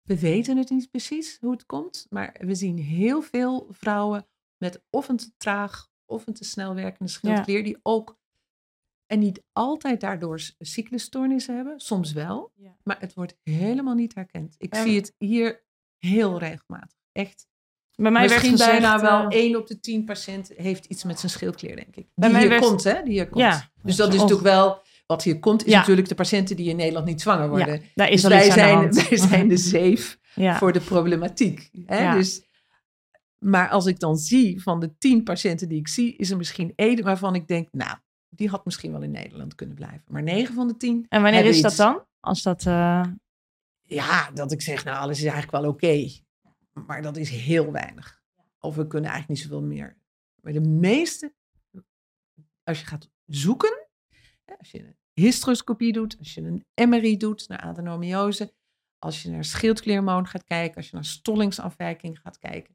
[0.02, 4.82] We weten het niet precies hoe het komt, maar we zien heel veel vrouwen met
[4.90, 7.64] of een te traag of een te snel werkende schildklier, ja.
[7.64, 8.18] die ook
[9.06, 12.76] en niet altijd daardoor cyclusstoornissen hebben, soms wel, ja.
[12.82, 14.54] maar het wordt helemaal niet herkend.
[14.58, 15.64] Ik zie het hier
[15.98, 17.48] heel regelmatig, echt.
[17.94, 21.04] Bij mij Misschien werd gezegd, bijna wel uh, 1 op de 10 patiënten heeft iets
[21.04, 22.06] met zijn schildklier, denk ik.
[22.14, 22.62] Die hier werd...
[22.62, 23.02] komt, hè?
[23.02, 23.44] Die hier komt.
[23.44, 24.20] Ja, dus dat is of...
[24.20, 27.74] natuurlijk wel, wat hier komt, is natuurlijk de patiënten die in Nederland niet zwanger worden.
[27.74, 30.58] Ja, daar is dus wij zijn, wij zijn de zeef ja.
[30.58, 31.70] voor de problematiek.
[31.86, 32.16] Hè?
[32.16, 32.42] Dus,
[33.40, 36.72] maar als ik dan zie van de 10 patiënten die ik zie, is er misschien
[36.76, 37.98] één waarvan ik denk, nou,
[38.28, 40.04] die had misschien wel in Nederland kunnen blijven.
[40.06, 41.06] Maar 9 van de 10.
[41.08, 42.04] En wanneer is dat dan?
[42.20, 42.64] Als dat.
[42.64, 43.04] Uh...
[43.82, 45.86] Ja, dat ik zeg, nou, alles is eigenlijk wel oké.
[45.86, 46.24] Okay.
[46.86, 48.22] Maar dat is heel weinig.
[48.58, 49.96] Of we kunnen eigenlijk niet zoveel meer.
[50.40, 51.34] Maar de meeste,
[52.62, 53.88] als je gaat zoeken,
[54.58, 58.54] als je een hysteroscopie doet, als je een MRI doet naar adenomiose,
[58.98, 62.74] als je naar schildklierhormoon gaat kijken, als je naar stollingsafwijking gaat kijken.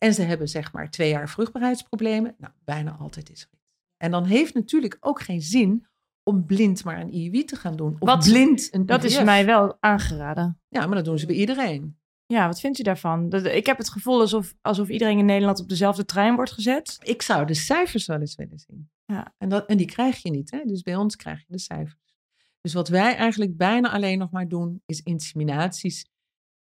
[0.00, 2.34] En ze hebben zeg maar twee jaar vruchtbaarheidsproblemen.
[2.38, 3.76] Nou, bijna altijd is er iets.
[3.96, 5.86] En dan heeft natuurlijk ook geen zin
[6.22, 7.96] om blind maar een IUI te gaan doen.
[7.98, 10.60] Of Wat, blind een Dat is mij wel aangeraden.
[10.68, 11.98] Ja, maar dat doen ze bij iedereen.
[12.26, 13.28] Ja, wat vindt u daarvan?
[13.28, 16.98] Dat, ik heb het gevoel alsof, alsof iedereen in Nederland op dezelfde trein wordt gezet.
[17.02, 18.90] Ik zou de cijfers wel eens willen zien.
[19.04, 19.34] Ja.
[19.38, 20.50] En, dat, en die krijg je niet.
[20.50, 20.64] Hè?
[20.64, 22.16] Dus bij ons krijg je de cijfers.
[22.60, 26.10] Dus wat wij eigenlijk bijna alleen nog maar doen, is inseminaties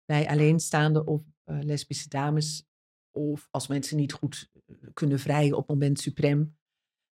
[0.05, 2.66] bij alleenstaande of uh, lesbische dames.
[3.17, 6.57] Of als mensen niet goed uh, kunnen vrijen op moment suprem.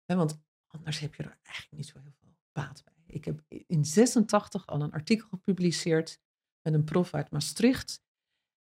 [0.06, 3.16] Want anders heb je er eigenlijk niet zo heel veel baat bij.
[3.16, 6.20] Ik heb in 86 al een artikel gepubliceerd
[6.62, 8.02] met een prof uit Maastricht.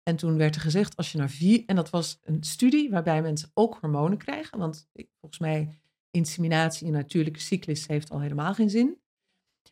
[0.03, 3.23] En toen werd er gezegd, als je naar vier, en dat was een studie waarbij
[3.23, 4.89] mensen ook hormonen krijgen, want
[5.21, 9.01] volgens mij inseminatie in natuurlijke cyclus heeft al helemaal geen zin.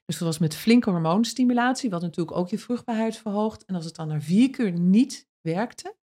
[0.04, 3.64] Dus dat was met flinke hormoonstimulatie, wat natuurlijk ook je vruchtbaarheid verhoogt.
[3.64, 5.97] En als het dan na vier keer niet werkte, er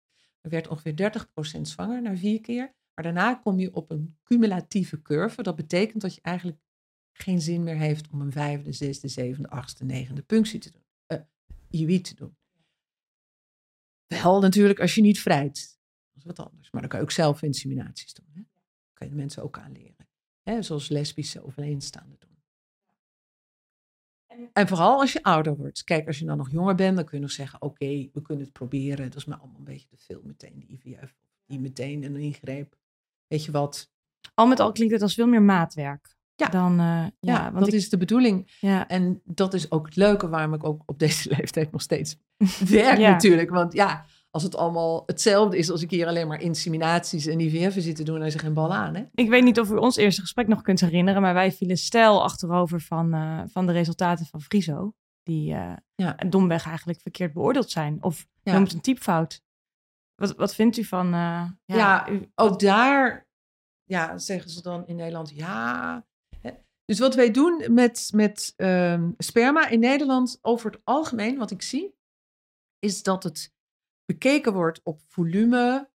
[0.52, 1.14] werd ongeveer
[1.58, 2.74] 30% zwanger na vier keer.
[2.94, 5.44] Maar daarna kom je op een cumulatieve curve.
[5.44, 6.60] Dat betekent dat je eigenlijk
[7.12, 10.84] geen zin meer heeft om een vijfde, zesde, zevende, achtste, negende punctie te doen.
[11.08, 11.20] Uh,
[11.70, 12.38] IUI te doen.
[14.08, 15.80] Wel natuurlijk als je niet vrijt.
[16.12, 16.72] Dat is wat anders.
[16.72, 18.30] Maar dan kan je ook zelf inseminaties doen.
[18.34, 18.42] Hè?
[18.94, 20.08] Kan je de mensen ook aanleren.
[20.42, 20.62] Hè?
[20.62, 22.33] Zoals lesbische of alleenstaande doen.
[24.54, 25.84] En vooral als je ouder wordt.
[25.84, 28.22] Kijk, als je dan nog jonger bent, dan kun je nog zeggen: Oké, okay, we
[28.22, 29.06] kunnen het proberen.
[29.10, 31.16] Dat is maar allemaal een beetje te veel meteen, de IVF.
[31.46, 32.76] Die meteen een ingreep.
[33.28, 33.92] Weet je wat?
[34.34, 36.16] Al met al klinkt het als veel meer maatwerk.
[36.36, 38.52] Ja, dan, uh, ja, ja want dat ik, is de bedoeling.
[38.60, 38.88] Ja.
[38.88, 42.18] En dat is ook het leuke waarom ik ook op deze leeftijd nog steeds
[42.70, 43.10] werk Ja.
[43.12, 43.50] natuurlijk.
[43.50, 47.82] Want ja, als het allemaal hetzelfde is als ik hier alleen maar inseminaties en IVF'en
[47.82, 48.96] zit te doen, dan is er geen bal aan.
[48.96, 49.04] Hè?
[49.14, 52.24] Ik weet niet of u ons eerste gesprek nog kunt herinneren, maar wij vielen stijl
[52.24, 54.94] achterover van, uh, van de resultaten van Friso.
[55.24, 56.14] Die uh, ja.
[56.30, 58.04] domweg eigenlijk verkeerd beoordeeld zijn.
[58.04, 58.54] Of Ja.
[58.54, 59.42] noemt een typfout.
[60.16, 61.06] Wat, wat vindt u van...
[61.06, 63.28] uh, ja, Ja, u- Ook daar
[63.84, 66.06] ja, zeggen ze dan in Nederland ja.
[66.86, 71.62] Dus wat wij doen met, met ehm, sperma in Nederland over het algemeen, wat ik
[71.62, 71.96] zie,
[72.80, 73.54] is dat het
[74.06, 75.90] bekeken wordt op volume,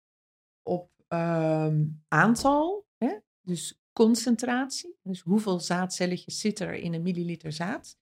[0.63, 3.17] op ehm, aantal, hè?
[3.41, 4.97] dus concentratie.
[5.03, 7.97] Dus hoeveel zaadcelletjes zitten er in een milliliter zaad?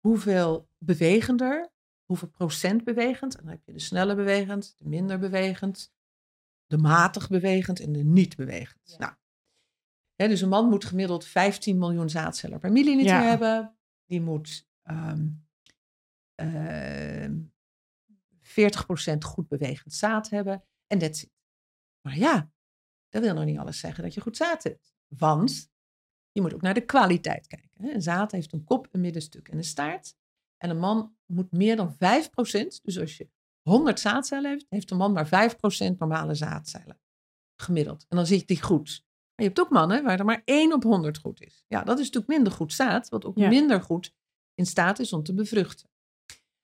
[0.00, 1.72] Hoeveel bewegender,
[2.04, 3.36] hoeveel procent bewegend?
[3.36, 5.92] En dan heb je de snelle bewegend, de minder bewegend,
[6.66, 8.80] de matig bewegend en de niet bewegend.
[8.90, 8.96] Ja.
[8.98, 9.12] Nou,
[10.14, 13.22] hè, dus een man moet gemiddeld 15 miljoen zaadcellen per milliliter Ja.
[13.22, 13.76] hebben.
[14.06, 15.28] Die moet ehm
[16.34, 17.40] ehm
[18.52, 20.64] 40% goed bewegend zaad hebben.
[20.86, 21.30] En that's it.
[22.00, 22.50] Maar ja,
[23.08, 24.94] dat wil nog niet alles zeggen dat je goed zaad hebt.
[25.06, 25.70] Want
[26.32, 27.94] je moet ook naar de kwaliteit kijken.
[27.94, 30.14] Een zaad heeft een kop, een middenstuk en een staart.
[30.56, 31.96] En een man moet meer dan 5%,
[32.82, 33.28] dus als je
[33.62, 35.50] 100 zaadcellen heeft, heeft een man maar
[35.94, 37.00] 5% normale zaadcellen.
[37.56, 38.06] Gemiddeld.
[38.08, 39.04] En dan zit hij goed.
[39.04, 41.64] Maar je hebt ook mannen waar er maar 1 op 100 goed is.
[41.66, 44.14] Ja, dat is natuurlijk minder goed staat, wat ook minder goed
[44.54, 45.90] in staat is om te bevruchten.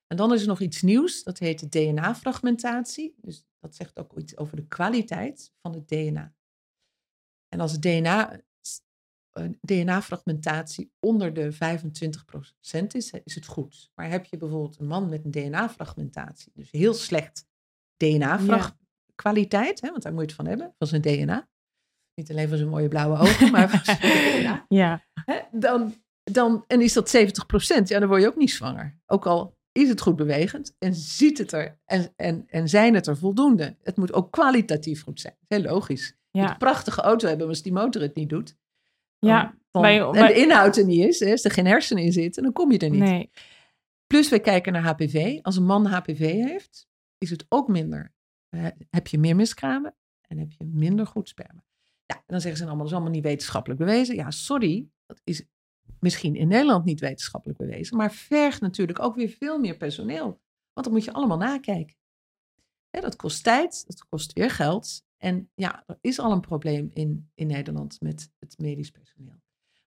[0.09, 3.15] En dan is er nog iets nieuws, dat heet DNA-fragmentatie.
[3.21, 6.35] Dus dat zegt ook iets over de kwaliteit van het DNA.
[7.49, 8.41] En als DNA,
[9.61, 11.57] DNA-fragmentatie onder de 25%
[12.87, 13.91] is, is het goed.
[13.95, 17.47] Maar heb je bijvoorbeeld een man met een DNA-fragmentatie, dus heel slecht
[17.97, 21.49] DNA-kwaliteit, want daar moet je het van hebben, van zijn DNA.
[22.15, 24.65] Niet alleen van zijn mooie blauwe ogen, maar van zijn DNA.
[24.69, 25.05] Ja.
[25.25, 27.21] Hè, dan, dan, en is dat 70%,
[27.85, 28.99] ja, dan word je ook niet zwanger.
[29.07, 33.07] Ook al is het goed bewegend en ziet het er en, en, en zijn het
[33.07, 33.77] er voldoende.
[33.83, 35.35] Het moet ook kwalitatief goed zijn.
[35.47, 36.17] Heel logisch.
[36.31, 38.57] Je moet een prachtige auto hebben, maar als die motor het niet doet.
[39.19, 42.73] ja, en de inhoud er niet is, als er geen hersenen in zitten, dan kom
[42.73, 43.01] je er niet.
[43.01, 43.31] Nee.
[44.07, 45.39] Plus we kijken naar HPV.
[45.43, 46.89] Als een man HPV heeft,
[47.19, 48.13] is het ook minder.
[48.51, 51.65] Uh, heb je meer miskramen en heb je minder goed sperma.
[52.07, 54.15] Ja, en dan zeggen ze allemaal, dat is allemaal niet wetenschappelijk bewezen.
[54.15, 55.45] Ja, sorry, dat is
[56.01, 60.41] misschien in Nederland niet wetenschappelijk bewezen, maar vergt natuurlijk ook weer veel meer personeel.
[60.73, 61.97] Want dat moet je allemaal nakijken.
[62.91, 65.07] dat kost tijd, dat kost weer geld.
[65.17, 69.41] En ja, er is al een probleem in, in Nederland met het medisch personeel.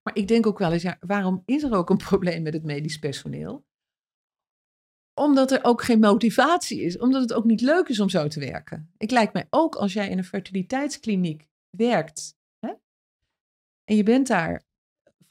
[0.04, 2.63] Maar ik denk ook wel eens, ja, waarom is er ook een probleem met het
[2.63, 3.65] medisch personeel?
[5.13, 8.39] Omdat er ook geen motivatie is, omdat het ook niet leuk is om zo te
[8.39, 8.91] werken.
[8.97, 12.74] Ik lijkt mij ook als jij in een fertiliteitskliniek werkt hè,
[13.84, 14.63] en je bent daar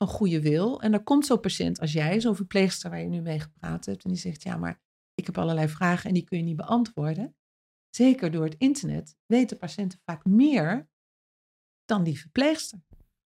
[0.00, 3.20] van goede wil en er komt zo'n patiënt als jij, zo'n verpleegster waar je nu
[3.20, 4.80] mee gepraat hebt, en die zegt, ja, maar
[5.14, 7.36] ik heb allerlei vragen en die kun je niet beantwoorden.
[7.90, 10.88] Zeker door het internet weten patiënten vaak meer
[11.84, 12.82] dan die verpleegster.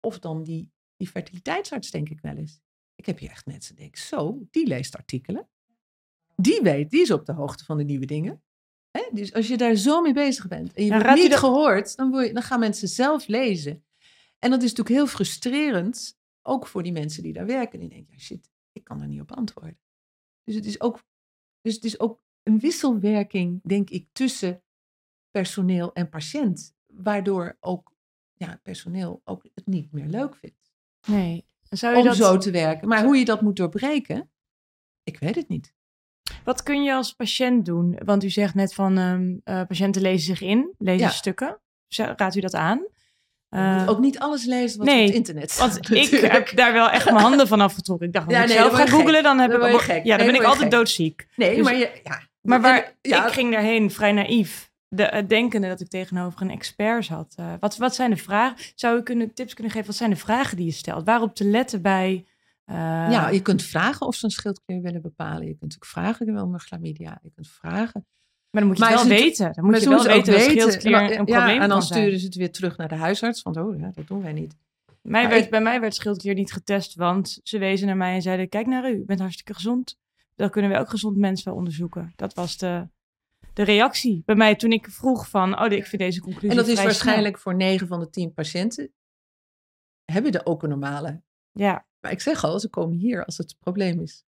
[0.00, 2.60] Of dan die, die fertiliteitsarts, denk ik wel eens.
[2.94, 5.48] Ik heb hier echt mensen die denken, zo, die leest artikelen.
[6.36, 8.42] Die weet, die is op de hoogte van de nieuwe dingen.
[9.12, 12.32] Dus als je daar zo mee bezig bent en je wordt niet gehoord, dan, je,
[12.32, 13.84] dan gaan mensen zelf lezen.
[14.38, 16.19] En dat is natuurlijk heel frustrerend,
[16.50, 17.80] ook voor die mensen die daar werken.
[17.80, 19.78] Die denken, ja shit, ik kan er niet op antwoorden.
[20.44, 21.04] Dus het is ook,
[21.60, 24.62] dus het is ook een wisselwerking, denk ik, tussen
[25.30, 26.74] personeel en patiënt.
[26.86, 27.92] Waardoor ook
[28.34, 30.72] ja, personeel ook het niet meer leuk vindt.
[31.06, 31.48] Nee.
[31.68, 32.16] Zou je om dat...
[32.16, 32.88] zo te werken.
[32.88, 34.30] Maar hoe je dat moet doorbreken,
[35.02, 35.74] ik weet het niet.
[36.44, 37.98] Wat kun je als patiënt doen?
[38.04, 41.12] Want u zegt net van um, uh, patiënten lezen zich in, lezen ja.
[41.12, 41.60] stukken.
[41.96, 42.86] Raadt u dat aan?
[43.50, 45.72] Uh, ook niet alles lezen wat nee, op het internet staat.
[45.72, 48.06] Want ik heb daar wel echt mijn handen van afgetrokken.
[48.06, 49.78] Ik dacht, als ja, ik nee, zelf ga googelen, dan heb dan ik...
[49.80, 50.04] Gek.
[50.04, 50.70] Ja, dan nee, ben ik altijd gek.
[50.70, 51.26] doodziek.
[51.36, 52.20] Nee, dus, maar je, ja.
[52.40, 53.26] Maar waar, ja.
[53.26, 54.70] ik ging daarheen vrij naïef.
[54.88, 57.36] De, uh, denkende dat ik tegenover een expert zat.
[57.40, 58.56] Uh, wat, wat zijn de vragen?
[58.74, 59.86] Zou u kunnen, tips kunnen geven?
[59.86, 61.04] Wat zijn de vragen die je stelt?
[61.04, 62.24] Waarop te letten bij...
[62.66, 65.46] Ja, je kunt vragen of ze een schildklier willen bepalen.
[65.46, 67.18] Je kunt ook vragen, met chlamydia.
[67.22, 68.06] Je kunt vragen...
[68.50, 69.52] Maar dan moet je maar het wel weten.
[69.52, 72.52] Dan moet je wel weten dat schildklier een probleem en dan sturen ze het weer
[72.52, 73.42] terug naar de huisarts.
[73.42, 74.56] Want oh, ja, dat doen wij niet.
[75.02, 78.22] Mij werd, ik, bij mij werd schildklier niet getest, want ze wezen naar mij en
[78.22, 79.98] zeiden: Kijk naar u, u bent hartstikke gezond.
[80.34, 82.12] Dan kunnen we ook gezond mensen wel onderzoeken.
[82.16, 82.88] Dat was de,
[83.52, 86.66] de reactie bij mij toen ik vroeg van, oh, ik vind deze conclusie En dat
[86.66, 87.54] is waarschijnlijk snel.
[87.54, 88.92] voor 9 van de 10 patiënten,
[90.04, 91.22] hebben de ook een normale.
[91.52, 91.86] Ja.
[92.00, 94.24] Maar ik zeg al, ze komen hier als het probleem is.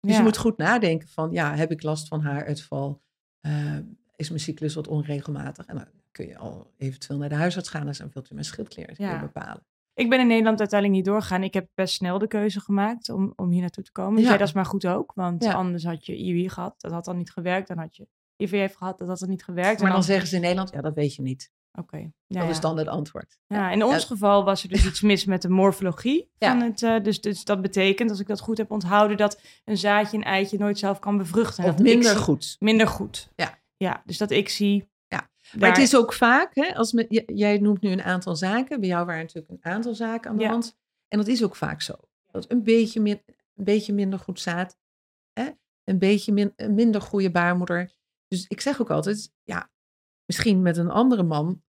[0.00, 0.16] Dus ja.
[0.16, 3.02] je moet goed nadenken van, ja, heb ik last van haaruitval?
[3.46, 3.76] Uh,
[4.16, 5.66] is mijn cyclus wat onregelmatig?
[5.66, 8.46] En dan kun je al eventueel naar de huisarts gaan en dan wilt u mijn
[8.46, 9.20] schildklier Ja.
[9.20, 9.64] bepalen.
[9.94, 11.42] Ik ben in Nederland uiteindelijk niet doorgegaan.
[11.42, 14.22] Ik heb best snel de keuze gemaakt om, om hier naartoe te komen.
[14.22, 14.30] Ja.
[14.32, 14.36] Ja.
[14.36, 15.52] dat is maar goed ook, want Ja.
[15.52, 16.74] anders had je IUI gehad.
[16.80, 17.68] Dat had dan niet gewerkt.
[17.68, 18.98] Dan had je IVF gehad.
[18.98, 19.82] Dat had dan niet gewerkt.
[19.82, 21.50] Maar dan zeggen ze in Nederland, ja, dat weet je niet.
[21.78, 22.10] Oké.
[22.26, 23.38] Ja, Dat is dan het antwoord.
[23.46, 24.06] Ja, in ons Ja.
[24.06, 26.30] geval was er dus iets mis met de morfologie.
[26.38, 26.50] Ja.
[26.50, 29.76] Van het, eh, dus, dus dat betekent, als ik dat goed heb onthouden, dat een
[29.78, 31.64] zaadje een eitje nooit zelf kan bevruchten.
[31.64, 32.56] En Of dat minder zie- goed.
[32.58, 33.28] Minder goed.
[33.36, 33.58] Ja.
[33.76, 34.88] Ja, dus dat ik zie.
[35.08, 35.18] Ja.
[35.18, 35.28] daar-
[35.60, 38.80] Maar het is ook vaak, hè, als me, jij noemt nu een aantal zaken.
[38.80, 40.76] Bij jou waren natuurlijk een aantal zaken aan de hand.
[41.08, 41.94] En dat is ook vaak zo.
[42.30, 43.22] Dat een beetje, min,
[43.54, 44.76] een beetje minder goed zaad.
[45.32, 45.48] Hè?
[45.84, 47.92] Een beetje min, een minder goede baarmoeder.
[48.28, 49.70] Dus ik zeg ook altijd, ja,
[50.26, 51.62] misschien met een andere man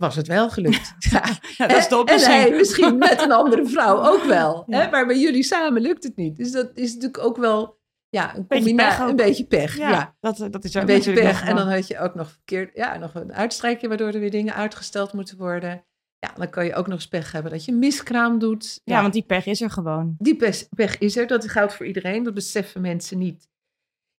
[0.00, 0.94] was het wel gelukt.
[1.10, 1.22] Ja.
[1.56, 4.62] Ja, dat is de En hij misschien met een andere vrouw ook wel.
[4.66, 4.80] Ja.
[4.80, 4.90] Hè?
[4.90, 6.36] Maar bij jullie samen lukt het niet.
[6.36, 9.76] Dus dat is natuurlijk ook wel ja, een, Beetje pech een beetje pech.
[9.76, 10.16] Ja, ja.
[10.20, 11.44] Dat, dat is ook Een beetje pech.
[11.44, 14.54] En dan had je ook nog verkeerd, ja, nog een uitstrijkje waardoor er weer dingen
[14.54, 15.84] uitgesteld moeten worden.
[16.18, 18.80] Ja, dan kan je ook nog eens pech hebben dat je miskraam doet.
[18.84, 20.14] Ja, want die pech is er gewoon.
[20.18, 21.26] die pech, pech is er.
[21.26, 22.22] Dat geldt voor iedereen.
[22.22, 23.48] Dat beseffen mensen niet.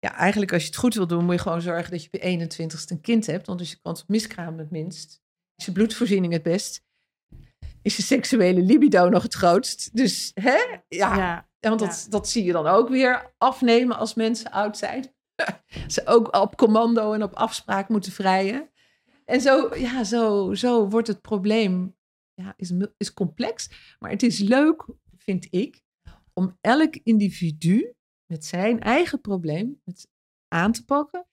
[0.01, 2.23] Ja, eigenlijk als je het goed wil doen, moet je gewoon zorgen dat je op
[2.23, 3.47] je 21ste een kind hebt.
[3.47, 5.23] Want dus je kans op miskraam het minst.
[5.57, 6.85] Is je bloedvoorziening het best.
[7.83, 9.97] Is je seksuele libido nog het grootst.
[9.97, 10.57] Dus hè?
[10.89, 11.49] Ja, Ja.
[11.59, 15.15] ja, want dat, dat zie je dan ook weer afnemen als mensen oud zijn.
[15.89, 18.71] Ze ook op commando en op afspraak moeten vrijen.
[19.25, 21.97] En zo, ja, zo, zo wordt het probleem
[22.35, 23.71] ja, is, is complex.
[23.99, 24.87] Maar het is leuk,
[25.17, 25.83] vind ik,
[26.33, 27.95] om elk individu
[28.31, 30.09] met zijn eigen probleem met
[30.49, 31.27] aan te pakken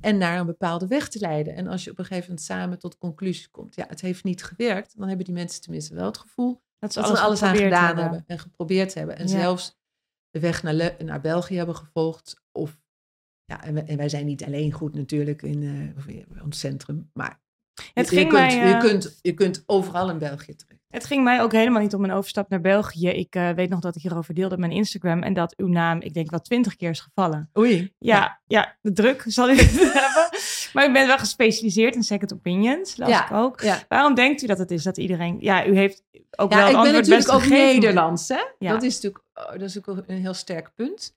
[0.00, 1.54] en naar een bepaalde weg te leiden.
[1.54, 4.44] En als je op een gegeven moment samen tot conclusie komt, ja, het heeft niet
[4.44, 7.96] gewerkt, dan hebben die mensen tenminste wel het gevoel dat ze alles, alles aan gedaan
[7.96, 8.24] hebben.
[8.26, 9.16] en geprobeerd hebben.
[9.16, 9.78] En zelfs
[10.30, 12.42] de weg naar, naar België hebben gevolgd.
[12.52, 12.80] Of,
[13.44, 17.40] ja, en, wij, zijn niet alleen goed natuurlijk in, uh, ons centrum, maar
[17.94, 20.76] het je, ging je, kunt, mij, je, eh, kunt, je kunt overal in België terecht.
[20.96, 23.08] Het ging mij ook helemaal niet om een overstap naar België.
[23.08, 25.22] Ik uh, weet nog dat ik hierover deelde op mijn Instagram.
[25.22, 27.50] En dat uw naam, ik denk wel twintig keer is gevallen.
[27.58, 27.94] Oei.
[27.98, 28.76] Ja, ja.
[28.80, 30.28] de druk zal ik hebben.
[30.72, 33.60] Maar ik ben wel gespecialiseerd in second opinions, las ik ook.
[33.60, 33.82] Ja.
[33.88, 35.36] Waarom denkt u dat het is dat iedereen...
[35.40, 36.04] Ja, u heeft
[36.36, 38.40] ook wel ik ben natuurlijk ook Nederlands, hè?
[38.58, 38.72] Ja.
[38.72, 41.16] Dat is natuurlijk oh, dat is ook een heel sterk punt.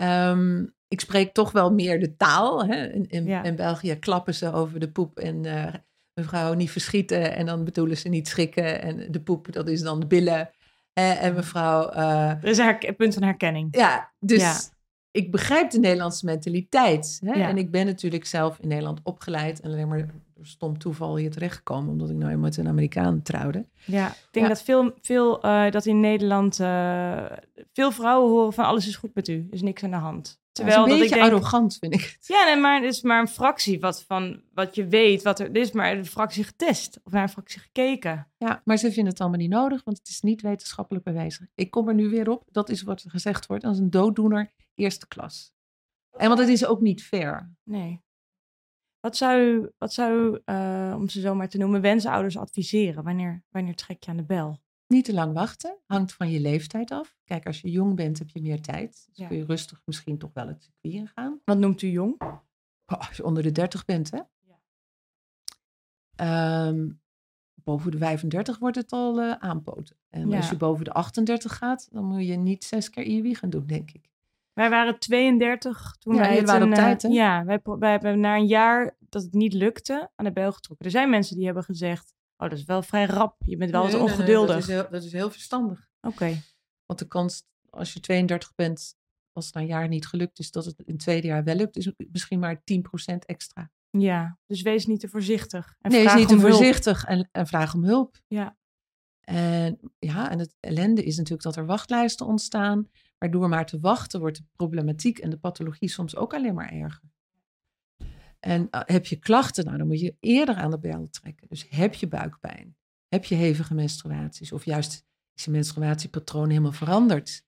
[0.00, 2.64] Um, ik spreek toch wel meer de taal.
[2.64, 2.92] Hè?
[2.92, 5.44] In, in, in België klappen ze over de poep en...
[5.44, 5.66] Uh,
[6.14, 8.82] mevrouw niet verschieten en dan bedoelen ze niet schrikken.
[8.82, 10.50] En de poep, dat is dan de billen.
[10.92, 11.92] Eh, en mevrouw...
[11.92, 13.76] Uh, er is een punt van herkenning.
[13.76, 14.70] Ja, dus
[15.10, 17.20] ik begrijp de Nederlandse mentaliteit.
[17.24, 17.32] Hè?
[17.32, 20.06] En ik ben natuurlijk zelf in Nederland opgeleid en alleen maar
[20.42, 23.66] stom toeval hier terechtgekomen, omdat ik nou met een Amerikaan trouwde.
[23.84, 26.56] Ja, ik denk dat veel, veel uh, dat in Nederland
[27.72, 30.41] veel vrouwen horen van alles is goed met u, er is niks aan de hand.
[30.52, 32.26] Terwijl dat is een beetje dat ik denk, arrogant, vind ik het.
[32.26, 35.22] Ja, nee, maar het is maar een fractie wat, van, wat je weet.
[35.22, 38.30] Wat er, er is maar een fractie getest of naar een fractie gekeken.
[38.36, 41.50] Ja, maar ze vinden het allemaal niet nodig, want het is niet wetenschappelijk bewezen.
[41.54, 44.52] Ik kom er nu weer op, dat is wat er gezegd wordt, als een dooddoener
[44.74, 45.52] eerste klas.
[46.16, 47.52] En want het is ook niet fair.
[47.62, 48.02] Nee.
[49.00, 53.04] Wat zou, wat zou uh, om ze zo maar te noemen, wensouders adviseren?
[53.04, 54.61] Wanneer, wanneer trek je aan de bel?
[54.92, 57.16] Niet te lang wachten, hangt van je leeftijd af.
[57.24, 59.08] Kijk, als je jong bent heb je meer tijd.
[59.12, 61.40] Dus kun je rustig misschien toch wel het circuit ingaan.
[61.44, 62.20] Wat noemt u jong?
[62.20, 62.38] Oh,
[62.86, 64.20] als je onder de 30 bent, hè?
[66.16, 66.66] Ja.
[66.66, 67.00] Um,
[67.54, 69.96] boven de 35 wordt het al uh, aanpoten.
[70.08, 73.50] En als je boven de 38 gaat, dan moet je niet zes keer IUI gaan
[73.50, 74.10] doen, denk ik.
[74.52, 77.08] Wij waren 32 toen ja, wij waren op tijd, hè?
[77.08, 80.86] Ja, wij, wij hebben na een jaar dat het niet lukte aan de bel getrokken.
[80.86, 83.36] Er zijn mensen die hebben gezegd, Oh, dat is wel vrij rap.
[83.44, 84.54] Je bent wel eens ongeduldig.
[84.54, 85.88] dat, is heel, dat, is heel, verstandig.
[86.00, 86.42] Oké.
[86.86, 88.96] Want de kans, als je 32 bent,
[89.32, 91.54] als het na een jaar niet gelukt is, dat het in het tweede jaar wel
[91.54, 92.60] lukt, is misschien maar 10%
[93.26, 93.70] extra.
[93.90, 95.76] Ja, dus wees niet te voorzichtig.
[95.80, 98.20] En nee, wees niet te voorzichtig en, en vraag om hulp.
[98.26, 98.56] Ja.
[99.20, 102.90] En ja, en het ellende is natuurlijk dat er wachtlijsten ontstaan.
[103.18, 106.72] Maar door maar te wachten wordt de problematiek en de pathologie soms ook alleen maar
[106.72, 107.10] erger.
[108.44, 111.46] En eh, heb je klachten, nou, dan moet je eerder aan de bel trekken.
[111.48, 112.76] Dus heb je buikpijn?
[113.08, 114.52] Heb je hevige menstruaties?
[114.52, 117.44] Of juist is je menstruatiepatroon helemaal veranderd?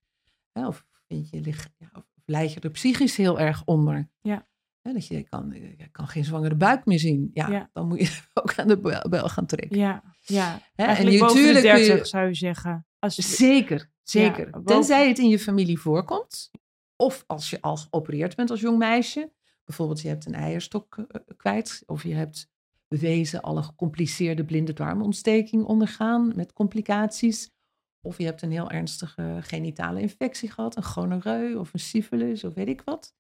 [0.53, 1.43] Of, vind je,
[1.79, 4.11] ja, of leid je er psychisch heel erg onder?
[4.21, 4.47] Ja.
[4.83, 7.31] dat je kan, je kan geen zwangere buik meer zien.
[7.33, 9.79] Ja, dan moet je ook aan de bel, gaan trekken.
[9.79, 10.61] Ja, ja.
[10.75, 12.87] en de 30 zou je zeggen.
[12.99, 13.23] Als je...
[13.23, 14.63] Zeker, zeker.
[14.65, 16.51] Tenzij het in je familie voorkomt.
[16.97, 19.33] Of als je al geopereerd bent als jong meisje.
[19.65, 21.83] Bijvoorbeeld, je hebt een eierstok eh, kwijt.
[21.87, 22.53] Of je hebt
[22.89, 27.53] bewezen alle gecompliceerde blinde darmontsteking ondergaan met complicaties.
[28.01, 32.55] Of je hebt een heel ernstige genitale infectie gehad, een gonoreu of een syphilis of
[32.55, 33.15] weet ik wat.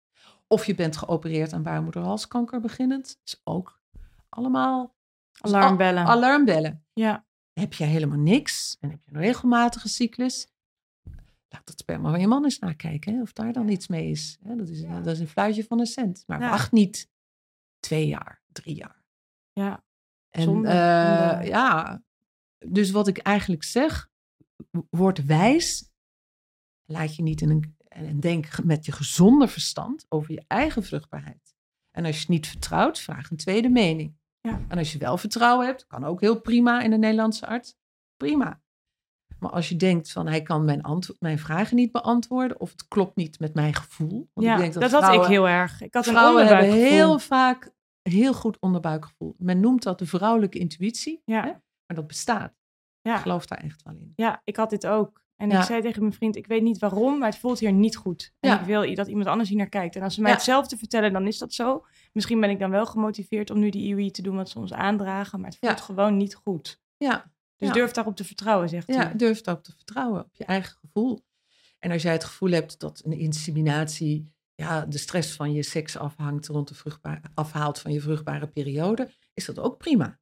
[0.46, 3.20] Of je bent geopereerd aan baarmoederhalskanker beginnend.
[3.24, 3.82] Is ook
[4.28, 4.94] allemaal
[5.40, 6.04] alarmbellen.
[6.04, 6.84] alarmbellen.
[6.92, 7.26] Ja.
[7.52, 10.48] Heb je helemaal niks en heb je een regelmatige cyclus,
[11.54, 13.14] laat het sperma van je man eens nakijken.
[13.14, 14.38] Hè, of daar dan iets mee is.
[14.42, 16.24] Hè, dat, is dat is een fluitje van een cent.
[16.26, 17.10] Maar wacht niet
[17.80, 19.02] twee jaar, drie jaar.
[19.52, 19.84] Ja.
[20.30, 22.02] En uh, ja,
[22.58, 24.10] dus wat ik eigenlijk zeg,
[24.90, 25.92] word wijs.
[26.84, 27.76] Laat je niet in een.
[27.88, 31.54] En denk met je gezonde verstand over je eigen vruchtbaarheid.
[31.90, 34.16] En als je het niet vertrouwt, vraag een tweede mening.
[34.40, 34.64] Ja.
[34.68, 37.76] En als je wel vertrouwen hebt, kan ook heel prima in een Nederlandse arts.
[38.16, 38.62] Prima.
[39.38, 43.16] Maar als je denkt van hij kan mijn, mijn vragen niet beantwoorden of het klopt
[43.16, 44.28] niet met mijn gevoel.
[44.32, 45.82] Want ja, ik denk dat, dat had ik heel erg.
[45.82, 49.34] Ik had een vrouwen hebben heel vaak heel goed onderbuikgevoel.
[49.38, 51.42] Men noemt dat de vrouwelijke intuïtie, ja.
[51.42, 51.50] Hè?
[51.86, 52.52] maar dat bestaat.
[53.00, 53.14] Ja.
[53.14, 54.12] Ik geloof daar echt wel in.
[54.16, 55.22] Ja, ik had dit ook.
[55.36, 57.96] En ik zei tegen mijn vriend, ik weet niet waarom, maar het voelt hier niet
[57.96, 58.32] goed.
[58.40, 58.60] En ja.
[58.60, 59.96] ik wil dat iemand anders hier naar kijkt.
[59.96, 61.86] En als ze mij hetzelfde vertellen, dan is dat zo.
[62.12, 64.72] Misschien ben ik dan wel gemotiveerd om nu die IUI te doen wat ze ons
[64.72, 66.82] aandragen, maar het voelt gewoon niet goed.
[66.96, 69.16] Ja, dus durf daarop te vertrouwen, zegt ja, u.
[69.16, 71.24] durf daarop te vertrouwen, op je eigen gevoel.
[71.78, 75.96] En als jij het gevoel hebt dat een inseminatie ja, de stress van je seks
[75.96, 80.18] afhangt rond de vruchtbaar, afhaalt van je vruchtbare periode, is dat ook prima.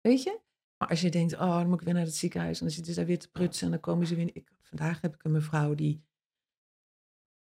[0.00, 0.40] Weet je?
[0.78, 2.92] Maar als je denkt, oh, dan moet ik weer naar het ziekenhuis en dan zitten
[2.92, 4.30] ze daar weer te prutsen en dan komen ze weer.
[4.32, 6.02] Ik, vandaag heb ik een mevrouw die,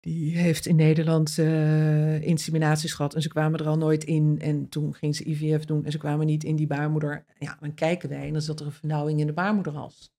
[0.05, 4.39] die heeft in Nederland uh, inseminaties gehad en ze kwamen er al nooit in.
[4.41, 7.25] En toen ging ze IVF doen en ze kwamen niet in die baarmoeder.
[7.39, 10.13] Ja, dan kijken wij en dan zat er een vernauwing in de baarmoederhals.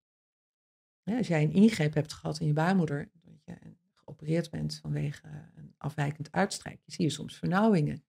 [1.03, 3.57] Ja, als jij een ingreep hebt gehad in je baarmoeder, dat je
[3.95, 5.27] geopereerd bent vanwege
[5.57, 8.05] een afwijkend uitstrijkje, zie je soms vernauwingen.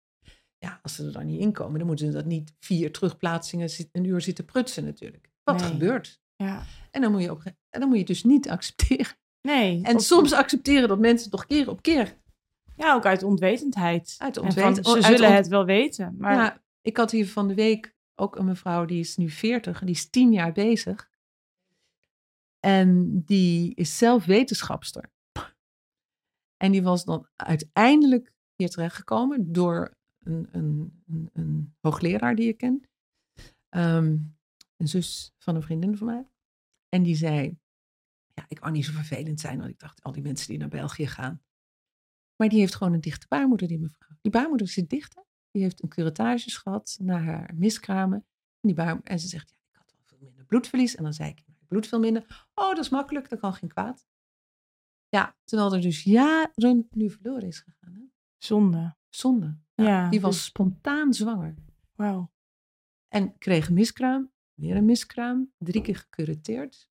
[0.57, 3.69] Ja, als ze er dan niet in komen, dan moeten ze dat niet vier terugplaatsingen
[3.91, 5.29] een uur zitten prutsen natuurlijk.
[5.43, 6.21] Wat gebeurt?
[6.35, 6.65] Ja.
[6.91, 9.15] En, dan moet je op, en dan moet je dus niet accepteren.
[9.47, 9.83] Nee.
[9.83, 12.17] En soms accepteren dat mensen toch keer op keer.
[12.75, 14.15] Ja, ook uit onwetendheid.
[14.17, 14.85] Uit onwetendheid.
[14.85, 16.15] Ze zullen het wel weten.
[16.17, 16.35] Maar...
[16.35, 19.85] Ja, ik had hier van de week ook een mevrouw, die is nu 40 en
[19.85, 21.09] die is tien jaar bezig.
[22.59, 25.11] En die is zelf wetenschapster.
[26.57, 32.57] En die was dan uiteindelijk hier terechtgekomen door een, een, een, een hoogleraar die ik
[32.57, 32.83] ken.
[33.69, 34.17] Ehm,
[34.77, 36.27] een zus van een vriendin van mij.
[36.89, 37.57] En die zei,
[38.37, 40.67] ja, ik wou niet zo vervelend zijn, want ik dacht, al die mensen die naar
[40.67, 41.41] België gaan.
[42.35, 44.17] Maar die heeft gewoon een dichte baarmoeder, die mevrouw.
[44.21, 45.23] Die baarmoeder zit dichter.
[45.51, 48.17] Die heeft een curettage gehad naar haar miskramen.
[48.59, 50.95] En, die baar, en ze zegt, ja, ik had wel veel minder bloedverlies.
[50.95, 52.47] En dan zei ik, bloed veel minder.
[52.53, 54.07] Oh, dat is makkelijk, dat kan geen kwaad.
[55.09, 57.93] Ja, terwijl er dus jaren nu verloren is gegaan.
[57.93, 58.01] Hè?
[58.37, 58.95] Zonde.
[59.09, 59.57] Zonde.
[59.73, 61.55] Ja, die was dus- spontaan zwanger.
[61.95, 62.31] Wauw.
[63.07, 66.89] En kreeg een miskraam, weer een miskraam, drie keer gecureteerd.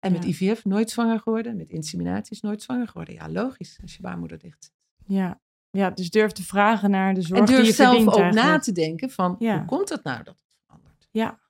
[0.00, 3.14] En met IVF nooit zwanger geworden, met inseminaties nooit zwanger geworden.
[3.14, 4.72] Ja, logisch, als je baarmoeder dicht zit.
[5.16, 5.40] Ja.
[5.70, 8.58] ja, dus durf te vragen naar de zorg en durf die je zelf ook na
[8.58, 11.08] te denken van, hoe komt het nou dat het verandert?
[11.10, 11.40] Ja.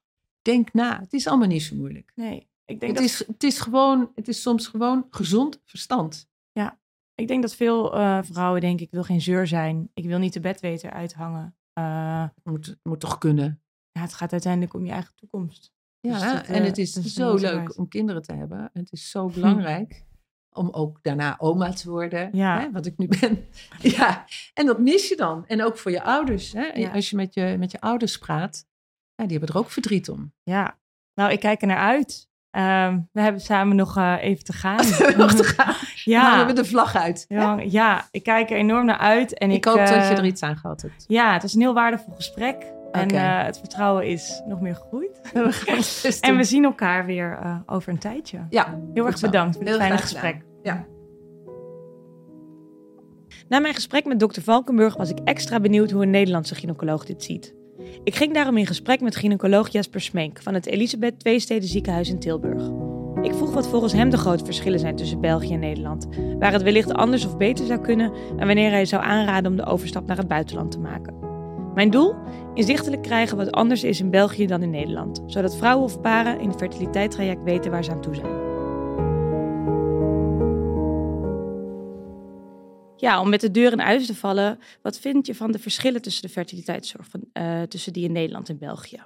[0.43, 2.13] Denk na, het is allemaal niet zo moeilijk.
[2.15, 3.05] Nee, ik denk het, dat...
[3.05, 6.29] is, het is gewoon, het is soms gewoon gezond verstand.
[6.53, 6.79] Ja,
[7.15, 9.91] ik denk dat veel uh, vrouwen denken, ik wil geen zeur zijn.
[9.95, 11.57] Ik wil niet de bedweter uithangen.
[11.79, 13.63] Uh, moet, moet toch kunnen?
[13.93, 15.73] Ja, het gaat uiteindelijk om je eigen toekomst.
[16.01, 18.71] Ja, dus en het eh, is zo leuk om kinderen te hebben.
[18.73, 20.05] Het is zo belangrijk
[20.53, 22.61] om ook daarna oma te worden, ja.
[22.61, 23.49] hè, wat ik nu ben.
[23.97, 24.25] ja,
[24.55, 25.47] en dat mis je dan.
[25.47, 26.53] En ook voor je ouders.
[26.53, 26.91] Hè?
[26.93, 28.67] Als je met, je met je ouders praat,
[29.15, 30.33] ja, die hebben er ook verdriet om.
[30.43, 30.79] Ja,
[31.15, 32.29] nou, ik kijk er naar uit.
[32.57, 34.77] Um, we hebben samen nog uh, even te gaan.
[35.17, 35.75] nog te gaan.
[36.05, 36.21] ja.
[36.21, 37.25] Nou, we hebben de vlag uit.
[37.29, 39.39] Ja, ja, ik kijk er enorm naar uit.
[39.39, 41.05] En ik, ik hoop uh, dat je er iets aan gehad hebt.
[41.09, 42.73] Ja, het is een heel waardevol gesprek.
[42.93, 45.21] En uh, het vertrouwen is nog meer gegroeid.
[45.33, 48.39] We en we zien elkaar weer uh, over een tijdje.
[48.51, 50.37] Ja, heel erg bedankt voor dit fijne gesprek.
[50.63, 50.87] Ja.
[53.49, 57.23] Na mijn gesprek met dokter Valkenburg was ik extra benieuwd hoe een Nederlandse gynaecoloog dit
[57.23, 57.55] ziet.
[58.05, 62.19] Ik ging daarom in gesprek met gynaecoloog Jasper Smenk van het Elisabeth Tweesteden ziekenhuis in
[62.19, 62.71] Tilburg.
[63.23, 66.63] Ik vroeg wat volgens hem de grote verschillen zijn tussen België en Nederland, waar het
[66.63, 70.17] wellicht anders of beter zou kunnen en wanneer hij zou aanraden om de overstap naar
[70.17, 71.30] het buitenland te maken.
[71.75, 72.15] Mijn doel?
[72.55, 76.49] Inzichtelijk krijgen wat anders is in België dan in Nederland, zodat vrouwen of paren in
[76.49, 78.49] het fertiliteitstraject weten waar ze aan toe zijn.
[82.97, 86.03] Ja, om met de deur in huis te vallen, wat vind je van de verschillen
[86.03, 89.03] tussen de fertiliteitszorg van, uh, tussen die in Nederland en België?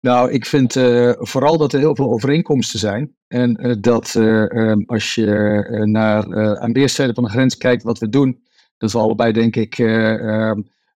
[0.00, 3.14] Nou, ik vind uh, vooral dat er heel veel overeenkomsten zijn.
[3.28, 5.24] En uh, dat uh, als je
[5.84, 8.42] naar aan weerszijden van de grens kijkt wat we doen,
[8.78, 9.76] dat we allebei denk ik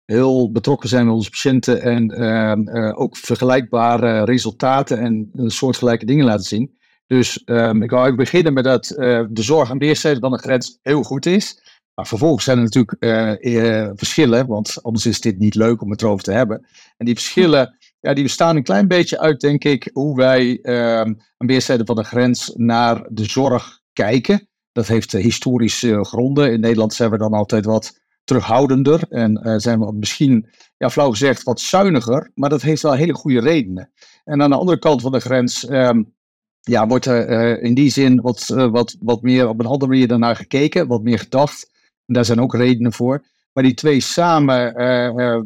[0.04, 6.78] heel betrokken zijn met onze patiënten en ook vergelijkbare resultaten en soortgelijke dingen laten zien.
[7.06, 10.78] Dus um, ik wou beginnen met dat uh, de zorg aan weerszijden van de grens
[10.82, 11.62] heel goed is.
[11.94, 16.02] Maar vervolgens zijn er natuurlijk uh, verschillen, want anders is dit niet leuk om het
[16.02, 16.66] erover te hebben.
[16.96, 21.18] En die verschillen, ja, die bestaan een klein beetje uit, denk ik, hoe wij um,
[21.36, 24.48] aan weerszijden van de grens naar de zorg kijken.
[24.72, 26.52] Dat heeft historische gronden.
[26.52, 31.42] In Nederland zijn we dan altijd wat terughoudender en zijn we misschien, ja, flauw gezegd,
[31.42, 32.30] wat zuiniger.
[32.34, 33.92] Maar dat heeft wel hele goede redenen.
[34.24, 36.14] En aan de andere kant van de grens um,
[36.60, 39.90] ja, wordt er uh, in die zin wat, uh, wat, wat meer op een andere
[39.90, 41.70] manier daarnaar gekeken, wat meer gedacht.
[42.06, 43.24] En daar zijn ook redenen voor.
[43.52, 44.72] Maar die twee samen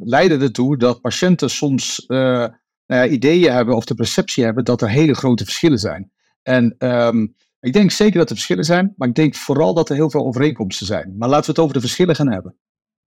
[0.04, 5.14] leiden ertoe dat patiënten soms nou ideeën hebben of de perceptie hebben dat er hele
[5.14, 6.10] grote verschillen zijn.
[6.42, 9.94] En um, ik denk zeker dat er verschillen zijn, maar ik denk vooral dat er
[9.94, 11.14] heel veel overeenkomsten zijn.
[11.18, 12.54] Maar laten we het over de verschillen gaan hebben.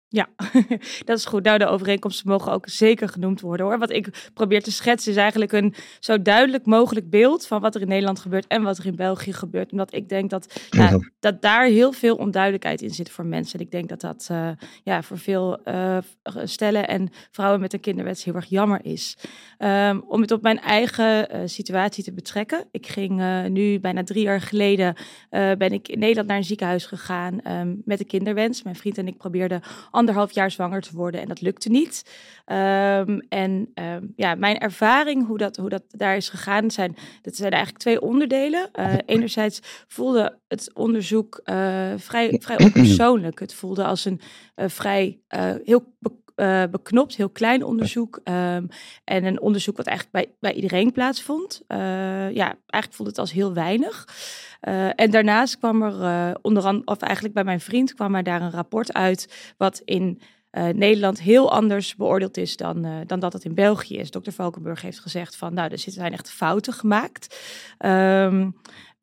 [0.10, 0.28] Ja,
[1.06, 1.44] dat is goed.
[1.44, 3.80] Nou, de overeenkomsten mogen ook zeker genoemd worden hoor.
[3.80, 7.82] Wat ik probeer te schetsen is eigenlijk een zo duidelijk mogelijk beeld van wat er
[7.82, 9.72] in Nederland gebeurt en wat er in België gebeurt.
[9.72, 13.60] Omdat ik denk dat, ja, dat daar heel veel onduidelijkheid in zit voor mensen.
[13.60, 14.50] En ik denk dat dat uh,
[14.84, 15.98] ja, voor veel uh,
[16.44, 19.18] stellen en vrouwen met een kinderwets heel erg jammer is.
[19.60, 22.68] Um, om het op mijn eigen uh, situatie te betrekken.
[22.72, 24.96] Ik ging nu bijna drie jaar geleden
[25.30, 28.64] ben ik in Nederland naar een ziekenhuis gegaan um, met een kinderwens.
[28.64, 29.62] Mijn vriend en ik probeerden
[29.96, 32.04] anderhalf jaar zwanger te worden en dat lukte niet.
[32.46, 37.36] Ehm, en ehm, ja, mijn ervaring, hoe dat, hoe dat daar is gegaan, zijn, dat
[37.36, 38.70] zijn eigenlijk twee onderdelen.
[38.80, 41.56] Uh, enerzijds voelde het onderzoek uh,
[41.98, 43.40] vrij, vrij onpersoonlijk.
[43.40, 44.22] Het voelde als een
[44.56, 45.20] uh, vrij
[45.64, 45.94] heel
[46.36, 48.20] uh, beknopt, heel klein onderzoek.
[48.24, 48.68] Um,
[49.04, 51.62] en een onderzoek wat eigenlijk bij, bij iedereen plaatsvond.
[51.68, 51.78] Uh,
[52.32, 54.08] ja, eigenlijk voelde het als heel weinig.
[54.62, 58.42] Uh, en daarnaast kwam er onder andere, of eigenlijk bij mijn vriend, kwam er daar
[58.42, 59.54] een rapport uit.
[59.58, 60.22] wat in
[60.56, 64.10] uh, Nederland heel anders beoordeeld is dan, uh, dan dat het in België is.
[64.10, 64.32] Dr.
[64.32, 67.40] Valkenburg heeft gezegd van, nou, er zijn echt fouten gemaakt.
[67.86, 68.56] Um,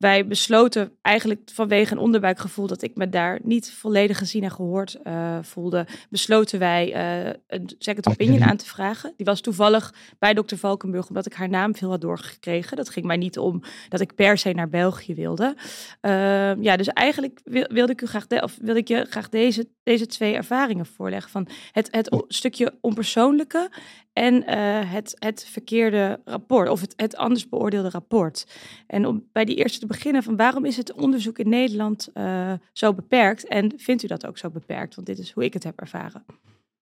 [0.03, 4.97] wij besloten eigenlijk vanwege een onderbuikgevoel dat ik me daar niet volledig gezien en gehoord
[5.03, 6.95] uh, voelde, besloten wij
[7.25, 9.13] uh, een second opinion aan te vragen.
[9.17, 12.77] Die was toevallig bij dokter Valkenburg, omdat ik haar naam veel had doorgekregen.
[12.77, 15.55] Dat ging mij niet om dat ik per se naar België wilde.
[16.01, 19.67] Uh, ja, dus eigenlijk wilde ik u graag, de, of wilde ik je graag deze,
[19.83, 21.31] deze twee ervaringen voorleggen.
[21.31, 23.69] Van het, het stukje onpersoonlijke
[24.13, 24.45] en uh,
[24.91, 28.47] het, het verkeerde rapport, of het, het anders beoordeelde rapport.
[28.87, 32.53] En om bij die eerste te beginnen, van waarom is het onderzoek in Nederland uh,
[32.73, 33.47] zo beperkt?
[33.47, 34.95] En vindt u dat ook zo beperkt?
[34.95, 36.25] Want dit is hoe ik het heb ervaren.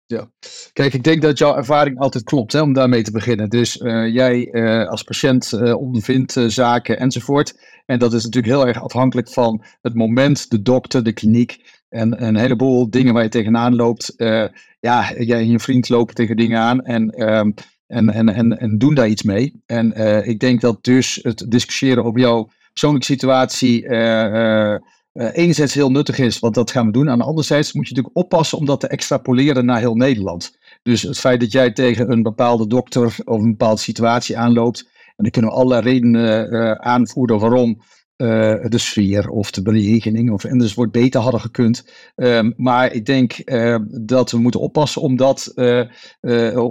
[0.05, 0.31] Ja,
[0.73, 3.49] kijk, ik denk dat jouw ervaring altijd klopt, hè, om daarmee te beginnen.
[3.49, 4.51] Dus uh, jij
[4.87, 7.59] als patiënt ondervindt zaken enzovoort.
[7.85, 12.23] En dat is natuurlijk heel erg afhankelijk van het moment, de dokter, de kliniek en
[12.25, 14.13] een heleboel dingen waar je tegenaan loopt.
[14.17, 14.45] Uh,
[14.79, 17.53] ja, jij en je vriend lopen tegen dingen aan en, um,
[17.87, 19.61] en, en, en, en doen daar iets mee.
[19.65, 24.75] En uh, ik denk dat dus het discussiëren over jouw persoonlijke situatie uh,
[25.13, 27.07] enerzijds heel nuttig is, want dat gaan we doen.
[27.07, 30.57] Andere zijde moet je natuurlijk oppassen om dat te extrapoleren naar heel Nederland.
[30.83, 35.23] Dus het feit dat jij tegen een bepaalde dokter of een bepaalde situatie aanloopt, en
[35.23, 37.81] dan kunnen we allerlei redenen aanvoeren waarom
[38.17, 41.89] uh, de sfeer of de berekening of enzovoort beter hadden gekund.
[42.15, 45.87] Um, maar ik denk uh, dat we moeten oppassen omdat, uh,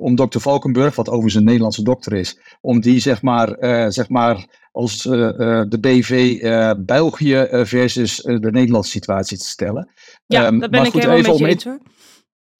[0.02, 3.56] om dokter Valkenburg, wat overigens een Nederlandse dokter is, om die zeg maar,
[3.92, 6.40] zeg maar als de BV
[6.84, 9.92] België versus de Nederlandse situatie te stellen.
[10.26, 11.78] Ja, um, daar ben ik goed, helemaal met je.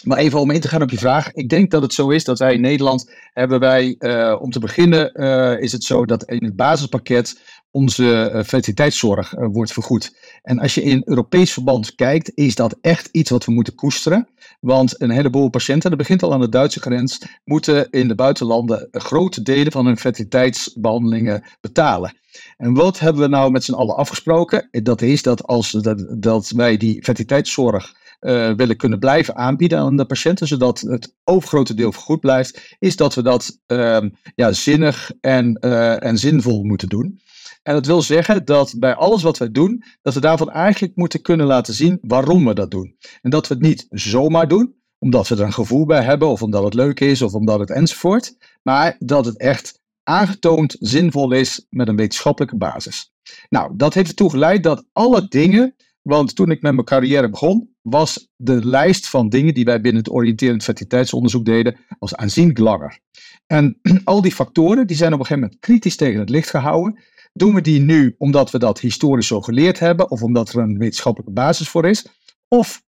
[0.03, 1.33] Maar even om in te gaan op je vraag.
[1.33, 4.59] Ik denk dat het zo is dat wij in Nederland hebben wij, uh, om te
[4.59, 7.41] beginnen, uh, is het zo dat in het basispakket
[7.73, 10.17] onze uh, fertiliteitszorg wordt vergoed.
[10.43, 14.29] En als je in Europees verband kijkt, is dat echt iets wat we moeten koesteren.
[14.61, 18.89] Want een heleboel patiënten, dat begint al aan de Duitse grens, moeten in de buitenlanden
[18.91, 22.17] grote delen van hun fertiliteitsbehandelingen betalen.
[22.57, 24.69] En wat hebben we nou met z'n allen afgesproken?
[24.71, 25.71] Dat is dat als
[26.19, 27.95] dat, wij die fertiliteitszorg
[28.57, 33.15] willen kunnen blijven aanbieden aan de patiënten, zodat het overgrote deel vergoed blijft, is dat
[33.15, 33.99] we dat uh,
[34.35, 35.55] ja, zinnig en,
[36.01, 37.21] en zinvol moeten doen.
[37.63, 41.23] En dat wil zeggen dat bij alles wat wij doen, dat we daarvan eigenlijk moeten
[41.23, 42.97] kunnen laten zien waarom we dat doen.
[43.21, 46.43] En dat we het niet zomaar doen, omdat we er een gevoel bij hebben, of
[46.43, 51.67] omdat het leuk is, of omdat het enzovoort, maar dat het echt aangetoond zinvol is
[51.71, 53.13] met een wetenschappelijke basis.
[53.49, 57.71] Nou, dat heeft ertoe geleid dat alle dingen want toen ik met mijn carrière begon,
[57.83, 62.99] was de lijst van dingen die wij binnen het oriënterend fertiliteitsonderzoek deden, was aanzienlijk langer.
[63.47, 67.03] En al die factoren die zijn op een gegeven moment kritisch tegen het licht gehouden.
[67.33, 70.79] Doen we die nu omdat we dat historisch zo geleerd hebben, of omdat er een
[70.79, 72.07] wetenschappelijke basis voor is?
[72.49, 72.83] Of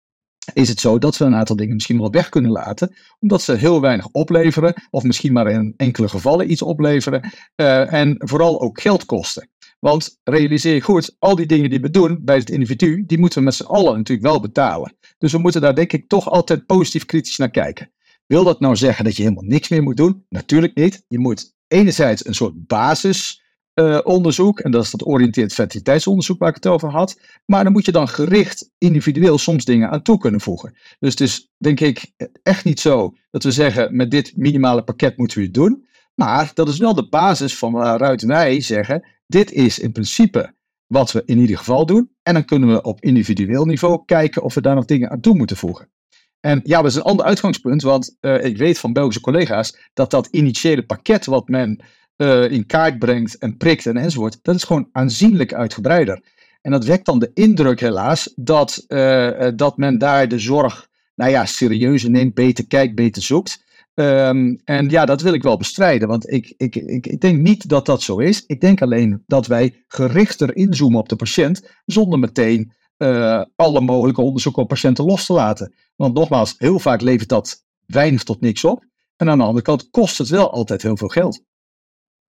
[0.53, 3.53] is het zo dat we een aantal dingen misschien wel weg kunnen laten, omdat ze
[3.53, 8.81] heel weinig opleveren, of misschien maar in enkele gevallen iets opleveren, uh, en vooral ook
[8.81, 9.49] geld kosten.
[9.79, 13.39] Want realiseer je goed, al die dingen die we doen bij het individu, die moeten
[13.39, 14.95] we met z'n allen natuurlijk wel betalen.
[15.17, 17.91] Dus we moeten daar denk ik toch altijd positief kritisch naar kijken.
[18.27, 20.25] Wil dat nou zeggen dat je helemaal niks meer moet doen?
[20.29, 21.03] Natuurlijk niet.
[21.07, 23.40] Je moet enerzijds een soort basisonderzoek,
[23.74, 27.19] uh, en dat is dat oriënteerd fertiliteitsonderzoek waar ik het over had.
[27.45, 30.78] Maar dan moet je dan gericht individueel soms dingen aan toe kunnen voegen.
[30.99, 32.11] Dus het is denk ik
[32.43, 35.86] echt niet zo dat we zeggen met dit minimale pakket moeten we het doen.
[36.15, 40.53] Maar dat is wel de basis van waaruit wij zeggen, dit is in principe
[40.88, 42.11] wat we in ieder geval doen.
[42.24, 45.36] En dan kunnen we op individueel niveau kijken of we daar nog dingen aan toe
[45.36, 45.89] moeten voegen.
[46.39, 50.11] En ja, dat is een ander uitgangspunt, want uh, ik weet van Belgische collega's dat
[50.11, 51.84] dat initiële pakket wat men
[52.22, 56.24] uh, in kaart brengt en prikt en enzovoort, dat is gewoon aanzienlijk uitgebreider.
[56.61, 61.32] En dat wekt dan de indruk helaas dat, uh, dat men daar de zorg, nou
[61.32, 63.63] ja, serieuzer neemt, beter kijkt, beter zoekt.
[63.93, 67.69] Um, en ja, dat wil ik wel bestrijden, want ik, ik, ik, ik denk niet
[67.69, 68.43] dat dat zo is.
[68.45, 72.74] Ik denk alleen dat wij gerichter inzoomen op de patiënt, zonder meteen
[73.55, 75.74] alle mogelijke onderzoeken op patiënten los te laten.
[75.95, 78.86] Want nogmaals, heel vaak levert dat weinig tot niks op.
[79.15, 81.43] En aan de andere kant kost het wel altijd heel veel geld.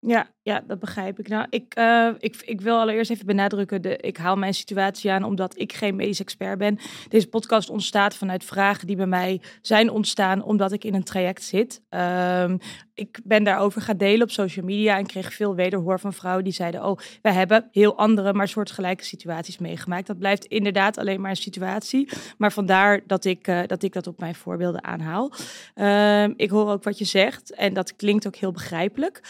[0.07, 1.29] Ja, ja, dat begrijp ik.
[1.29, 5.25] Nou, ik, uh, ik, ik wil allereerst even benadrukken, de, ik haal mijn situatie aan
[5.25, 6.79] omdat ik geen medisch expert ben.
[7.09, 11.43] Deze podcast ontstaat vanuit vragen die bij mij zijn ontstaan omdat ik in een traject
[11.43, 11.83] zit.
[11.91, 12.59] Um,
[12.95, 16.53] ik ben daarover gaan delen op social media en kreeg veel wederhoor van vrouwen die
[16.53, 20.07] zeiden: Oh, we hebben heel andere, maar soortgelijke situaties meegemaakt.
[20.07, 22.09] Dat blijft inderdaad alleen maar een situatie.
[22.39, 25.33] Maar vandaar dat ik, uh, dat, ik dat op mijn voorbeelden aanhaal.
[25.75, 29.21] Uh, ik hoor ook wat je zegt en dat klinkt ook heel begrijpelijk.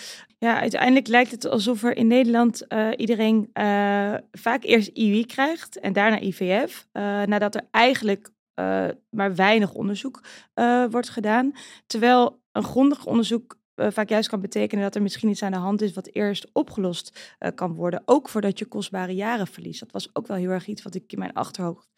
[0.43, 5.79] Ja, uiteindelijk lijkt het alsof er in Nederland uh, iedereen uh, vaak eerst IWI krijgt
[5.79, 6.87] en daarna IVF.
[6.93, 8.31] Uh, nadat er eigenlijk
[9.11, 10.23] maar weinig onderzoek
[10.91, 11.53] wordt gedaan.
[11.87, 15.83] Terwijl een grondig onderzoek vaak juist kan betekenen dat er misschien iets aan de hand
[15.83, 18.03] is wat eerst opgelost kan worden.
[18.05, 19.81] Ook voordat je kostbare jaren verliest.
[19.81, 21.89] Dat was ook wel heel erg iets wat ik in mijn achterhoofd,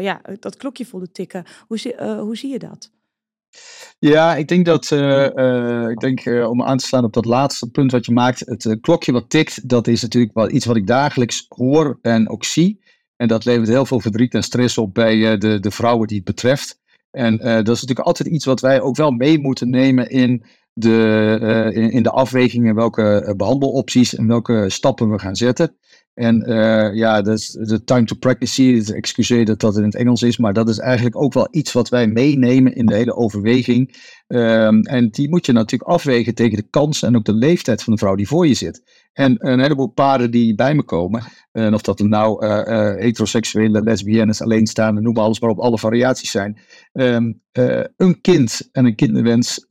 [0.00, 1.44] ja, dat klokje voelde tikken.
[1.66, 2.90] Hoe, hoe zie je dat?
[3.98, 7.24] Ja, ik denk dat, uh, uh, ik denk uh, om aan te slaan op dat
[7.24, 10.76] laatste punt wat je maakt, het klokje wat tikt, dat is natuurlijk wel iets wat
[10.76, 12.82] ik dagelijks hoor en ook zie.
[13.16, 16.26] En dat levert heel veel verdriet en stress op bij de, de vrouwen die het
[16.26, 16.78] betreft.
[17.10, 21.90] En dat is natuurlijk altijd iets wat wij ook wel mee moeten nemen in de,
[21.92, 25.76] in, de afwegingen welke behandelopties en welke stappen we gaan zetten.
[26.14, 30.52] En uh, ja, de time to practice, excuseer dat dat in het Engels is, maar
[30.52, 33.94] dat is eigenlijk ook wel iets wat wij meenemen in de hele overweging.
[34.28, 37.92] Um, en die moet je natuurlijk afwegen tegen de kans en ook de leeftijd van
[37.92, 39.03] de vrouw die voor je zit.
[39.14, 42.94] En een heleboel paren die bij me komen, en of dat er nou uh, uh,
[42.96, 46.58] heteroseksuele, lesbiennes, alleenstaande, noem alles maar op, alle variaties zijn.
[46.92, 47.42] Um,
[47.96, 49.64] een kind en een kinderwens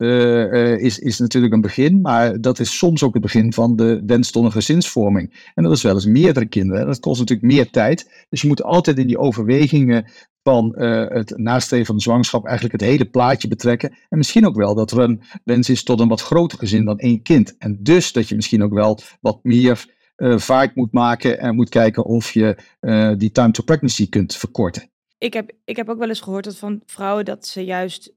[0.78, 4.30] is, is natuurlijk een begin, maar dat is soms ook het begin van de wens
[4.30, 5.50] tot een gezinsvorming.
[5.54, 6.86] En dat is wel eens meerdere kinderen.
[6.86, 8.26] Dat kost natuurlijk meer tijd.
[8.28, 10.10] Dus je moet altijd in die overwegingen
[10.44, 13.90] van uh, het nastreven van de zwangerschap eigenlijk het hele plaatje betrekken.
[14.08, 16.98] En misschien ook wel dat er een wens is tot een wat groter gezin dan
[16.98, 17.56] één kind.
[17.58, 19.86] En dus dat je misschien ook wel wat meer
[20.16, 24.36] uh, vaart moet maken en moet kijken of je uh, die time to pregnancy kunt
[24.36, 24.90] verkorten.
[25.18, 28.12] Ik heb, ik heb ook wel eens gehoord dat van vrouwen dat ze juist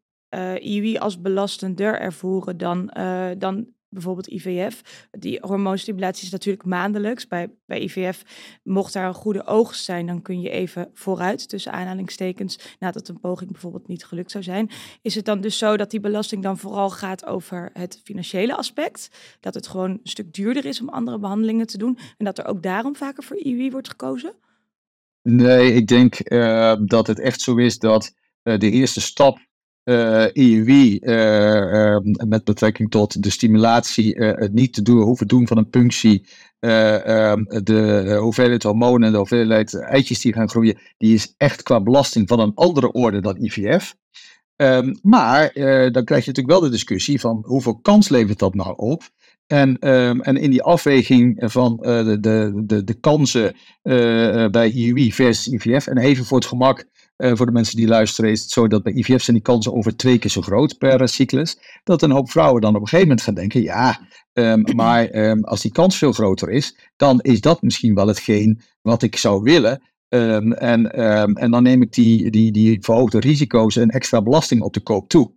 [0.60, 2.94] IUI als belastender ervoeren dan,
[3.38, 5.08] dan bijvoorbeeld IVF.
[5.12, 7.28] Die hormoonstimulatie is natuurlijk maandelijks.
[7.28, 8.24] Bij, bij IVF,
[8.64, 13.20] mocht daar een goede oogst zijn, dan kun je even vooruit, tussen aanhalingstekens, nadat een
[13.20, 14.70] poging bijvoorbeeld niet gelukt zou zijn.
[15.02, 19.10] Is het dan dus zo dat die belasting dan vooral gaat over het financiële aspect?
[19.40, 22.46] Dat het gewoon een stuk duurder is om andere behandelingen te doen en dat er
[22.46, 24.34] ook daarom vaker voor IUI wordt gekozen?
[25.22, 28.14] Nee, ik denk uh, dat het echt zo is dat
[28.44, 29.47] uh, de eerste stap
[29.88, 31.16] uh, eh, IUI uh,
[31.72, 36.26] uh, met betrekking tot de stimulatie, het niet te doen, hoeven doen van een punctie,
[36.60, 41.82] ehm, de hoeveelheid hormonen en de hoeveelheid eitjes die gaan groeien, die is echt qua
[41.82, 43.96] belasting van een andere orde dan IVF.
[44.56, 45.52] Um, maar
[45.92, 49.04] dan krijg je natuurlijk wel de discussie van hoeveel kans levert dat nou op?
[49.48, 53.56] En, en in die afweging van de, de, de, de kansen
[54.52, 58.32] bij IUI versus IVF, en even voor het gemak uh, voor de mensen die luisteren,
[58.32, 61.02] is het zo dat bij IVF zijn die kansen over twee keer zo groot per
[61.02, 61.58] uh, cyclus.
[61.84, 65.44] Dat een hoop vrouwen dan op een gegeven moment gaan denken: ja, um, maar um,
[65.44, 69.42] als die kans veel groter is, dan is dat misschien wel hetgeen wat ik zou
[69.42, 69.82] willen.
[70.10, 70.92] Um, en,
[71.36, 75.10] en dan neem ik die, die, die verhoogde risico's en extra belasting op de koop
[75.10, 75.32] toe.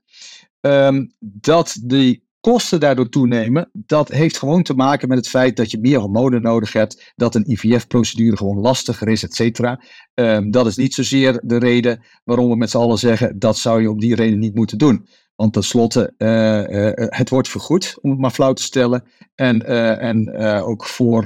[1.20, 5.80] dat die kosten daardoor toenemen, dat heeft gewoon te maken met het feit dat je
[5.80, 9.80] meer hormonen nodig hebt, dat een IVF-procedure gewoon lastiger is, et cetera.
[10.14, 13.80] Um, dat is niet zozeer de reden waarom we met z'n allen zeggen dat zou
[13.80, 15.07] je om die reden niet moeten doen.
[15.41, 19.05] Want tenslotte, uh, uh, het wordt vergoed, om het maar flauw te stellen.
[19.34, 21.24] En, uh, en ook voor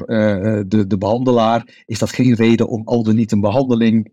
[0.69, 4.09] de, de behandelaar is dat geen reden om al dan niet een behandeling,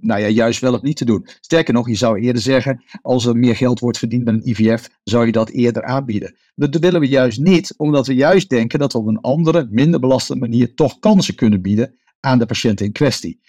[0.00, 1.26] nou ja, juist wel of niet te doen.
[1.40, 4.88] Sterker nog, je zou eerder zeggen, als er meer geld wordt verdiend met een IVF,
[5.02, 6.36] zou je dat eerder aanbieden.
[6.54, 10.00] Dat willen we juist niet, omdat we juist denken dat we op een andere, minder
[10.00, 13.40] belastende manier toch kansen kunnen bieden aan de patiënt in kwestie.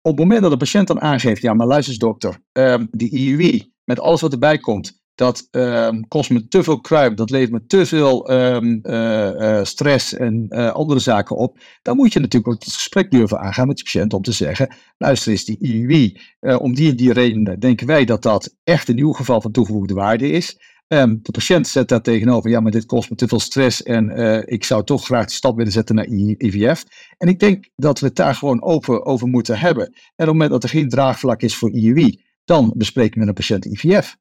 [0.00, 3.72] Op het moment dat de patiënt dan aangeeft, ja, maar luister dokter, um, die IUI,
[3.84, 7.66] met alles wat erbij komt, dat um, kost me te veel kruip, dat levert me
[7.66, 11.58] te veel um, uh, uh, stress en uh, andere zaken op.
[11.82, 14.74] Dan moet je natuurlijk ook het gesprek durven aangaan met de patiënt om te zeggen:
[14.98, 16.20] luister eens, die IUI,
[16.58, 19.94] om die en die redenen denken wij dat dat echt in uw geval van toegevoegde
[19.94, 20.72] waarde is.
[20.88, 24.10] Um, de patiënt zet daar tegenover, ja, maar dit kost me te veel stress en
[24.46, 26.84] ik zou toch graag de stap willen zetten naar IVF.
[27.16, 29.84] En ik denk dat we het daar gewoon open over moeten hebben.
[29.84, 33.28] En op het moment dat er geen draagvlak is voor IUI, dan bespreken we met
[33.28, 34.16] een patiënt IVF.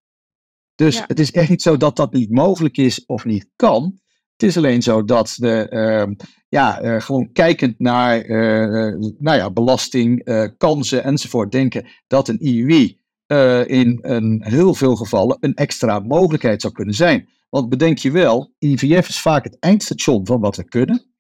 [0.76, 3.99] Dus het is echt niet zo dat dat niet mogelijk is of niet kan.
[4.32, 6.15] Het is alleen zo dat de, uh,
[6.49, 10.24] ja, uh, gewoon kijkend naar uh, nou ja, belasting,
[10.57, 13.01] kansen enzovoort, denken dat een IUI
[13.65, 17.30] in een heel veel gevallen een extra mogelijkheid zou kunnen zijn.
[17.49, 21.12] Want bedenk je wel, IVF is vaak het eindstation van wat we kunnen.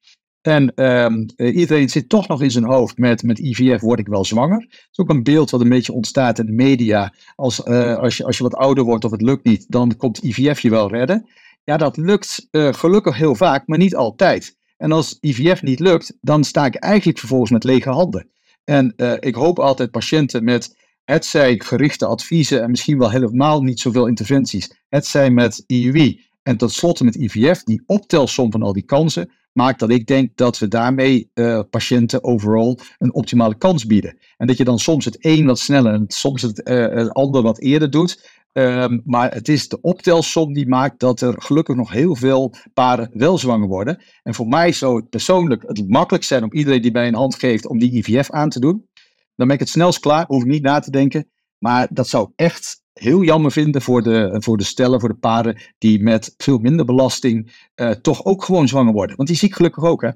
[0.43, 4.07] En ehm, eh, iedereen zit toch nog in zijn hoofd met, met IVF word ik
[4.07, 4.59] wel zwanger.
[4.59, 7.13] Het is ook een beeld wat een beetje ontstaat in de media.
[7.35, 10.23] Als, uh, als, je, als je wat ouder wordt of het lukt niet, dan komt
[10.23, 11.29] IVF je wel redden.
[11.63, 14.55] Ja, dat lukt uh, gelukkig heel vaak, maar niet altijd.
[14.77, 18.29] En als IVF niet lukt, dan sta ik eigenlijk vervolgens met lege handen.
[18.63, 20.75] En ik hoop altijd patiënten met
[21.05, 24.75] het zij gerichte adviezen en misschien wel helemaal niet zoveel interventies.
[24.89, 29.31] Het zij met IUI en tot slot met IVF, die optelsom van al die kansen,
[29.53, 34.17] maakt dat ik denk dat we daarmee uh, patiënten overal een optimale kans bieden.
[34.37, 37.59] En dat je dan soms het een wat sneller en soms het, het ander wat
[37.59, 38.41] eerder doet.
[38.53, 43.09] Um, maar het is de optelsom die maakt dat er gelukkig nog heel veel paren
[43.13, 44.03] wel zwanger worden.
[44.23, 47.35] En voor mij zou het persoonlijk het makkelijk zijn om iedereen die mij een hand
[47.35, 48.87] geeft om die IVF aan te doen.
[49.35, 51.29] Dan ben ik het snelst klaar, hoef ik niet na te denken.
[51.57, 55.57] Maar dat zou echt heel jammer vinden voor de, voor de stellen, voor de paren
[55.77, 59.15] die met veel minder belasting uh, toch ook gewoon zwanger worden.
[59.15, 60.09] Want die zie ik gelukkig ook, hè?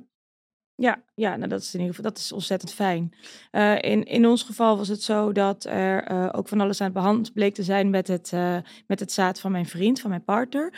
[0.79, 3.13] Ja, ja nou dat is in ieder geval dat is ontzettend fijn.
[3.51, 6.91] Uh, in, in ons geval was het zo dat er uh, ook van alles aan
[6.91, 8.57] de hand bleek te zijn met het, uh,
[8.87, 10.73] met het zaad van mijn vriend, van mijn partner.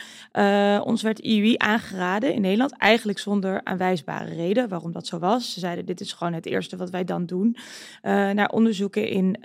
[0.84, 5.52] ons werd IUI aangeraden in Nederland, eigenlijk zonder aanwijsbare reden waarom dat zo was.
[5.52, 7.56] Ze zeiden: Dit is gewoon het eerste wat wij dan doen.
[8.02, 9.36] naar onderzoeken in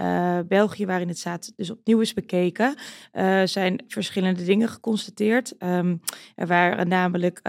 [0.48, 2.76] België, waarin het zaad dus opnieuw is bekeken,
[3.46, 5.54] zijn verschillende dingen geconstateerd.
[5.60, 6.02] Um,
[6.36, 7.42] er waren namelijk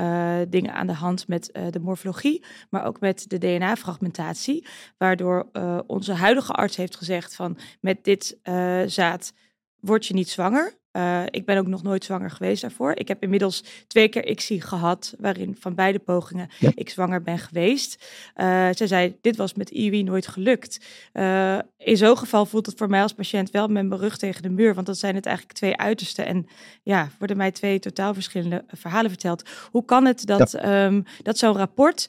[0.49, 4.67] dingen aan de hand met de morfologie, maar ook met de DNA-fragmentatie,
[4.99, 9.33] waardoor uh, onze huidige arts heeft gezegd van met dit uh, zaad
[9.81, 10.79] word je niet zwanger.
[10.97, 12.93] Uh, ik ben ook nog nooit zwanger geweest daarvoor.
[12.97, 16.71] Ik heb inmiddels twee keer ICSI gehad, waarin van beide pogingen ja.
[16.75, 18.05] ik zwanger ben geweest.
[18.37, 20.85] Uh, zij zei, dit was met IUI nooit gelukt.
[21.13, 24.43] Uh, in zo'n geval voelt het voor mij als patiënt wel met mijn rug tegen
[24.43, 26.27] de muur, want dat zijn het eigenlijk twee uitersten.
[26.27, 26.47] En
[26.83, 29.49] ja, worden mij twee totaal verschillende verhalen verteld.
[29.71, 30.85] Hoe kan het dat, ja.
[30.85, 32.09] um, dat zo'n rapport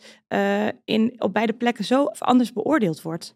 [0.85, 3.35] in, op beide plekken zo anders beoordeeld wordt?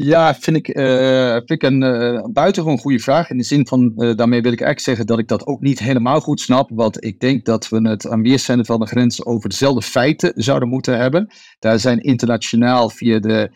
[0.00, 3.30] Ja, vind ik, uh, vind ik een uh, buitengewoon goede vraag.
[3.30, 5.78] In de zin van, uh, daarmee wil ik eigenlijk zeggen dat ik dat ook niet
[5.78, 6.70] helemaal goed snap.
[6.72, 10.68] Want ik denk dat we het aan weerszijden van de grens over dezelfde feiten zouden
[10.68, 11.28] moeten hebben.
[11.58, 13.50] Daar zijn internationaal via de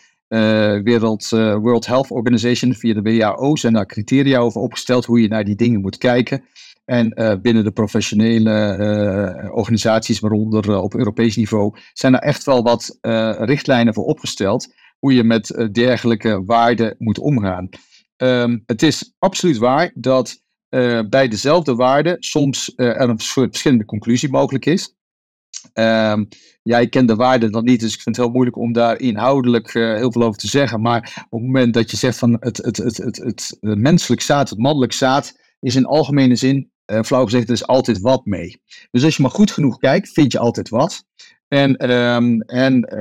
[0.85, 1.29] Wereld,
[1.61, 5.57] World Health Organization, via de WHO, zijn daar criteria over opgesteld hoe je naar die
[5.57, 6.45] dingen moet kijken.
[6.85, 12.99] En binnen de professionele organisaties, waaronder op Europees niveau, zijn er echt wel wat
[13.39, 14.69] richtlijnen voor opgesteld
[15.03, 17.69] hoe je met uh, dergelijke waarden moet omgaan.
[18.17, 23.85] Um, het is absoluut waar dat uh, bij dezelfde waarden soms uh, er een verschillende
[23.85, 24.95] conclusie mogelijk is.
[25.75, 26.29] Um,
[26.63, 29.73] jij kent de waarden dan niet, dus ik vind het heel moeilijk om daar inhoudelijk
[29.73, 30.81] heel veel over te zeggen.
[30.81, 34.21] Maar op het moment dat je zegt van het, het, het, het, het, het menselijk
[34.21, 36.71] zaad, het mannelijk zaad, is in algemene zin,
[37.05, 38.61] flauw gezegd, er is altijd wat mee.
[38.91, 41.05] Dus als je maar goed genoeg kijkt, vind je altijd wat.
[41.53, 43.01] En, um, en uh,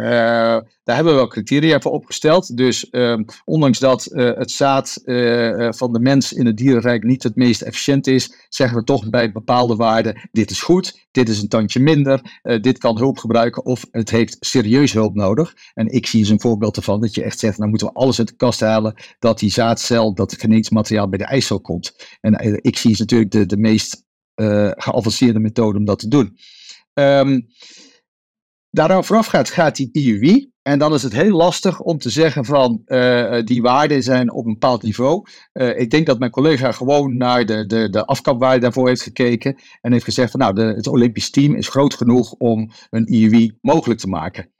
[0.83, 2.57] daar hebben we wel criteria voor opgesteld.
[2.57, 7.23] Dus um, ondanks dat uh, het zaad uh, van de mens in het dierenrijk niet
[7.23, 11.41] het meest efficiënt is, zeggen we toch bij bepaalde waarden: dit is goed, dit is
[11.41, 15.55] een tandje minder, dit kan hulp gebruiken of het heeft serieus hulp nodig.
[15.73, 18.19] En ik zie eens een voorbeeld ervan dat je echt zegt: nou moeten we alles
[18.19, 22.17] uit de kast halen dat die zaadcel, dat genetisch materiaal bij de eicel komt.
[22.21, 24.03] En ik zie is natuurlijk de, de meest
[24.75, 26.37] geavanceerde methode om dat te doen.
[26.93, 27.47] Um,
[28.71, 30.49] daaraan voorafgaat gaat die IUI.
[30.61, 34.45] En dan is het heel lastig om te zeggen van uh, die waarden zijn op
[34.45, 35.25] een bepaald niveau.
[35.53, 39.55] Uh, ik denk dat mijn collega gewoon naar de, de, de afkapwaarde daarvoor heeft gekeken.
[39.81, 43.57] En heeft gezegd van nou, de, het Olympisch team is groot genoeg om een IUI
[43.61, 44.51] mogelijk te maken.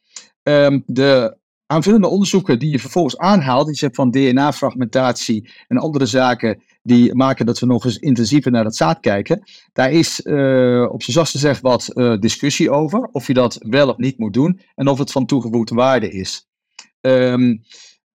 [0.43, 6.63] Um, de aanvullende onderzoeken die je vervolgens aanhaalt, die zijn van DNA-fragmentatie en andere zaken,
[6.83, 9.43] die maken dat we nog eens intensiever naar het zaad kijken.
[9.73, 13.89] Daar is uh, op zijn zachtste gezegd wat uh, discussie over, of je dat wel
[13.89, 16.47] of niet moet doen en of het van toegevoegde waarde is.
[17.01, 17.61] Um,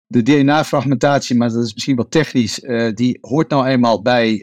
[0.06, 4.42] de DNA-fragmentatie, maar dat is misschien wat technisch, uh, die hoort nou eenmaal bij,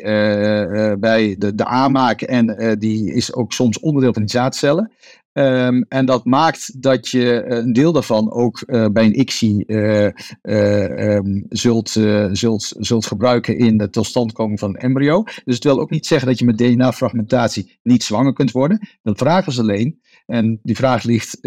[0.99, 4.91] bij de, de aanmaak en die is ook soms onderdeel van die zaadcellen.
[5.33, 10.09] Um, en dat maakt dat je een deel daarvan ook uh, bij een ICSI uh,
[10.41, 11.89] um, zult,
[12.31, 15.23] zult, zult gebruiken in de totstandkoming van een embryo.
[15.23, 18.87] Dus het wil ook niet zeggen dat je met DNA-fragmentatie niet zwanger kunt worden.
[19.01, 21.37] De vraag is alleen, en die vraag ligt,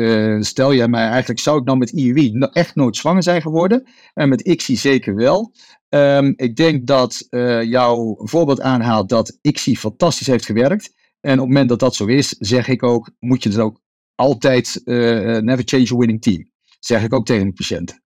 [0.40, 3.88] stel jij mij eigenlijk, zou ik nou met IUI echt nooit zwanger zijn geworden?
[4.14, 5.52] En met ICSI zeker wel.
[5.88, 7.26] Um, ik denk dat
[7.68, 10.94] jouw voorbeeld aanhaalt dat ICSI fantastisch heeft gewerkt.
[11.26, 13.80] En op het moment dat dat zo is, zeg ik ook, moet je er ook
[14.14, 16.50] altijd uh, never change a winning team.
[16.80, 18.02] Zeg ik ook tegen de patiënten.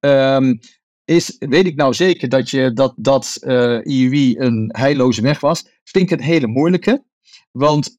[0.00, 0.58] Um,
[1.04, 3.38] is, weet ik nou zeker dat, je, dat, dat
[3.82, 5.66] IUI een heilloze weg was?
[5.84, 7.04] Vind ik een hele moeilijke.
[7.50, 7.94] Want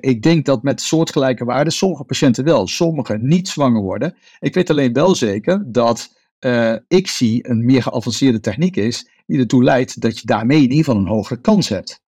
[0.00, 4.16] ik denk dat met soortgelijke waarden sommige patiënten wel, sommige niet zwanger worden.
[4.38, 6.16] Ik weet alleen wel zeker dat
[6.88, 10.76] ik zie een meer geavanceerde techniek is die ertoe leidt dat je daarmee in ieder
[10.84, 12.04] geval een hogere kans hebt.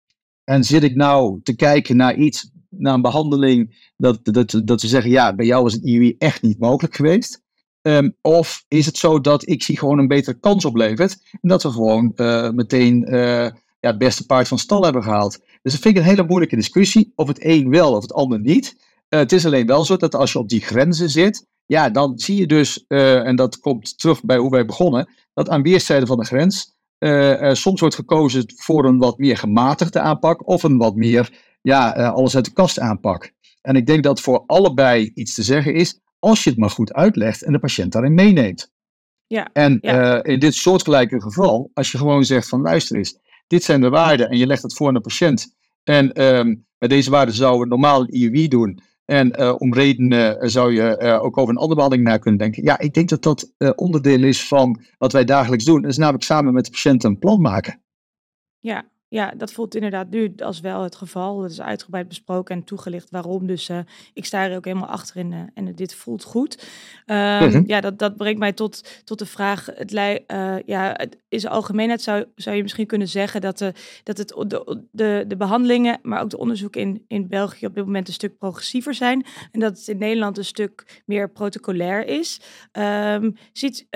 [0.45, 4.87] En zit ik nou te kijken naar iets, naar een behandeling, dat, dat, dat ze
[4.87, 7.43] zeggen, ja, bij jou was het IUI echt niet mogelijk geweest.
[7.81, 11.63] Ehm, of is het zo dat ik zie gewoon een betere kans oplevert en dat
[11.63, 15.39] we gewoon uh, meteen uh, ja, het beste paard van stal hebben gehaald.
[15.61, 18.39] Dus dat vind ik een hele moeilijke discussie, of het een wel of het ander
[18.39, 18.75] niet.
[19.09, 22.19] Uh, het is alleen wel zo dat als je op die grenzen zit, ja, dan
[22.19, 26.17] zie je dus, en dat komt terug bij hoe wij begonnen, dat aan weerszijden van
[26.17, 26.74] de grens
[27.51, 31.31] soms wordt gekozen voor een wat meer gematigde aanpak of een wat meer
[31.61, 33.31] ja, uh, alles uit de kast aanpak.
[33.61, 36.93] En ik denk dat voor allebei iets te zeggen is als je het maar goed
[36.93, 38.71] uitlegt en de patiënt daarin meeneemt.
[39.27, 40.23] Ja, en ja.
[40.23, 43.17] in dit soortgelijke geval, als je gewoon zegt van luister eens,
[43.47, 45.55] dit zijn de waarden en je legt het voor aan de patiënt.
[45.83, 48.79] En um, met deze waarden zouden we normaal een IUI doen.
[49.05, 52.39] En uh, om redenen uh, zou je uh, ook over een andere behandeling na kunnen
[52.39, 52.63] denken.
[52.63, 55.81] Ja, ik denk dat dat onderdeel is van wat wij dagelijks doen.
[55.81, 57.81] Dat is namelijk samen met de patiënt een plan maken.
[58.59, 61.41] Ja, ja, dat voelt inderdaad nu als wel het geval.
[61.41, 63.47] Dat is uitgebreid besproken en toegelicht waarom.
[63.47, 63.79] Dus uh,
[64.13, 66.67] ik sta er ook helemaal achter in uh, en dit voelt goed.
[67.05, 69.65] Um, Ja, dat, dat brengt mij tot, tot de vraag.
[69.65, 73.73] Het, uh, ja, het is de algemeenheid zou, zou je misschien kunnen zeggen dat, de,
[74.03, 77.85] dat het, de, de, de behandelingen, maar ook de onderzoeken in, in België op dit
[77.85, 79.25] moment een stuk progressiever zijn.
[79.51, 82.41] En dat het in Nederland een stuk meer protocolair is.
[82.71, 83.87] Um, ziet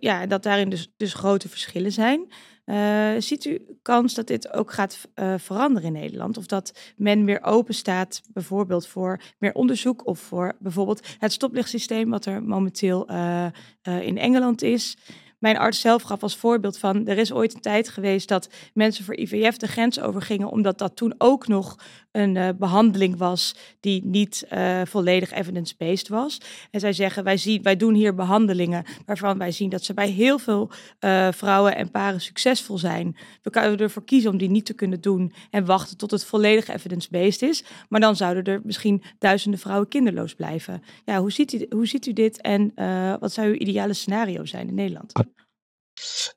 [0.00, 2.26] ja, dat daarin dus, dus grote verschillen zijn.
[2.70, 6.36] Uh, ziet u kans dat dit ook gaat uh, veranderen in Nederland?
[6.36, 12.10] Of dat men meer open staat, bijvoorbeeld voor meer onderzoek of voor bijvoorbeeld het stoplichtsysteem,
[12.10, 13.46] wat er momenteel uh,
[13.82, 14.96] in Engeland is?
[15.38, 19.04] Mijn arts zelf gaf als voorbeeld van, er is ooit een tijd geweest dat mensen
[19.04, 21.76] voor IVF de grens overgingen, omdat dat toen ook nog
[22.18, 26.40] een uh, behandeling was die niet uh, volledig evidence-based was.
[26.70, 30.08] En zij zeggen, wij, zien, wij doen hier behandelingen waarvan wij zien dat ze bij
[30.08, 33.16] heel veel uh, vrouwen en paren succesvol zijn.
[33.42, 36.68] We kunnen ervoor kiezen om die niet te kunnen doen en wachten tot het volledig
[36.68, 37.64] evidence-based is.
[37.88, 40.82] Maar dan zouden er misschien duizenden vrouwen kinderloos blijven.
[41.04, 42.72] Ja, hoe ziet u, hoe ziet u dit en
[43.20, 45.12] wat zou uw ideale scenario zijn in Nederland?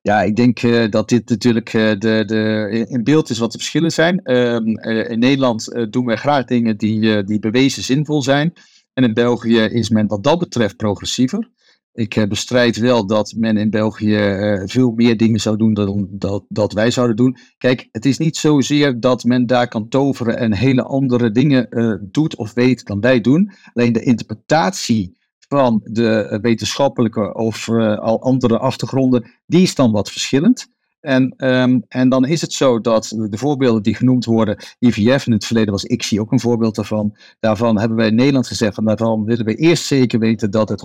[0.01, 3.57] Ja, ik denk uh, dat dit natuurlijk uh, de, de, in beeld is wat de
[3.57, 4.31] verschillen zijn.
[4.31, 8.53] Um, uh, in Nederland doen wij graag dingen die, die bewezen zinvol zijn.
[8.93, 11.49] En in België is men wat dat betreft progressiever.
[11.93, 14.17] Ik bestrijd wel dat men in België
[14.65, 17.37] veel meer dingen zou doen dan dat, dat wij zouden doen.
[17.57, 21.67] Kijk, het is niet zozeer dat men daar kan toveren en hele andere dingen
[22.11, 23.51] doet of weet dan wij doen.
[23.73, 25.17] Alleen de interpretatie
[25.51, 30.67] van de wetenschappelijke of uh, al andere achtergronden, die is dan wat verschillend.
[30.99, 35.31] En, um, en dan is het zo dat de voorbeelden die genoemd worden, IVF in
[35.31, 37.17] het verleden was ICSI ook een voorbeeld daarvan.
[37.39, 40.81] Daarvan hebben wij in Nederland gezegd, van daarvan willen we eerst zeker weten dat het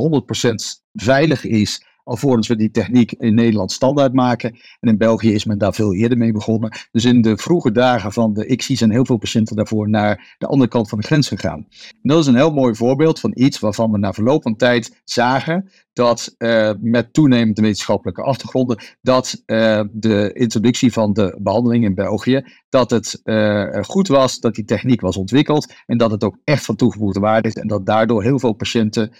[0.78, 4.50] 100% veilig is alvorens we die techniek in Nederland standaard maken.
[4.80, 6.78] En in België is men daar veel eerder mee begonnen.
[6.90, 10.46] Dus in de vroege dagen van de ICSI zijn heel veel patiënten daarvoor naar de
[10.46, 11.66] andere kant van de grens gegaan.
[12.02, 15.70] Dat is een heel mooi voorbeeld van iets waarvan we na verloop van tijd zagen
[15.96, 22.44] dat uh, met toenemende wetenschappelijke achtergronden, dat uh, de introductie van de behandeling in België,
[22.68, 26.64] dat het uh, goed was, dat die techniek was ontwikkeld en dat het ook echt
[26.64, 29.12] van toegevoegde waarde is en dat daardoor heel veel patiënten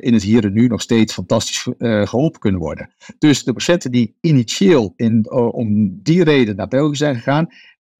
[0.00, 2.94] in het hier en nu nog steeds fantastisch geholpen kunnen worden.
[3.18, 7.46] Dus de patiënten die initieel in, om die reden naar België zijn gegaan,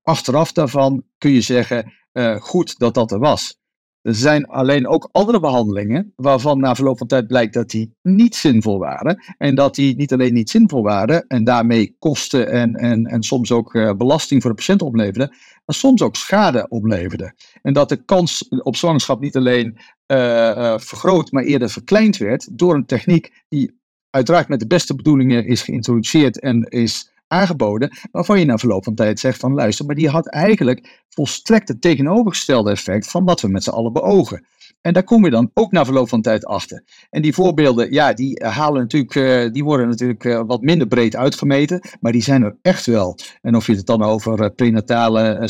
[0.03, 1.93] achteraf daarvan kun je zeggen,
[2.39, 3.59] goed dat dat er was.
[4.07, 8.35] Er zijn alleen ook andere behandelingen waarvan na verloop van tijd blijkt dat die niet
[8.35, 9.23] zinvol waren.
[9.39, 13.53] En dat die niet alleen niet zinvol waren en daarmee kosten en, en, en soms
[13.53, 15.29] ook uh, belasting voor de patiënt opleverden,
[15.65, 17.35] maar soms ook schade opleverden.
[17.63, 22.59] En dat de kans op zwangerschap niet alleen uh, uh, vergroot, maar eerder verkleind werd
[22.59, 23.81] door een techniek die
[24.11, 28.95] uiteraard met de beste bedoelingen is geïntroduceerd en is aangeboden, waarvan je na verloop van
[28.95, 33.49] tijd zegt van luister, maar die had eigenlijk volstrekt het tegenovergestelde effect van wat we
[33.49, 34.47] met z'n allen beogen.
[34.81, 36.85] En daar kom je dan ook na verloop van tijd achter.
[37.11, 41.17] En die voorbeelden, ja, die, halen natuurlijk, uh, die worden natuurlijk uh, wat minder breed
[41.17, 43.19] uitgemeten, maar die zijn er echt wel.
[43.43, 45.49] En of je het dan over prenatale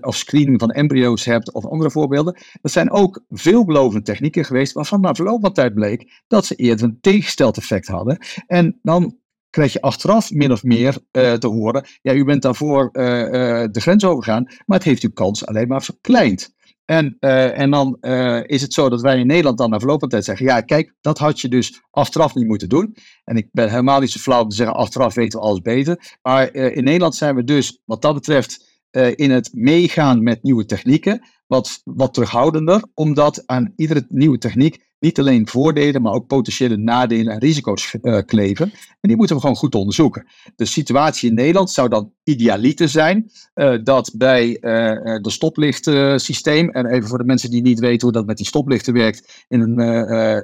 [0.00, 5.00] of screening van embryo's hebt of andere voorbeelden, dat zijn ook veelbelovende technieken geweest waarvan
[5.00, 8.18] na verloop van tijd bleek dat ze eerder een tegengesteld effect hadden.
[8.46, 9.16] En dan
[9.50, 13.24] krijg je achteraf min of meer uh, te horen, ja, u bent daarvoor uh, uh,
[13.70, 16.56] de grens overgegaan, maar het heeft uw kans alleen maar verkleind.
[16.84, 17.96] En, en dan
[18.46, 20.94] is het zo dat wij in Nederland dan na verloop van tijd zeggen, ja, kijk,
[21.00, 22.96] dat had je dus achteraf niet moeten doen.
[23.24, 26.16] En ik ben helemaal niet zo flauw om te zeggen, achteraf weten we alles beter.
[26.22, 28.80] Maar in Nederland zijn we dus, wat dat betreft,
[29.14, 35.18] in het meegaan met nieuwe technieken wat, wat terughoudender, omdat aan iedere nieuwe techniek niet
[35.18, 38.72] alleen voordelen, maar ook potentiële nadelen en risico's uh, kleven.
[39.00, 40.26] En die moeten we gewoon goed onderzoeken.
[40.56, 44.56] De situatie in Nederland zou dan idealiter zijn uh, dat bij uh,
[45.22, 48.92] de stoplichtsysteem, en even voor de mensen die niet weten hoe dat met die stoplichten
[48.92, 49.78] werkt, in,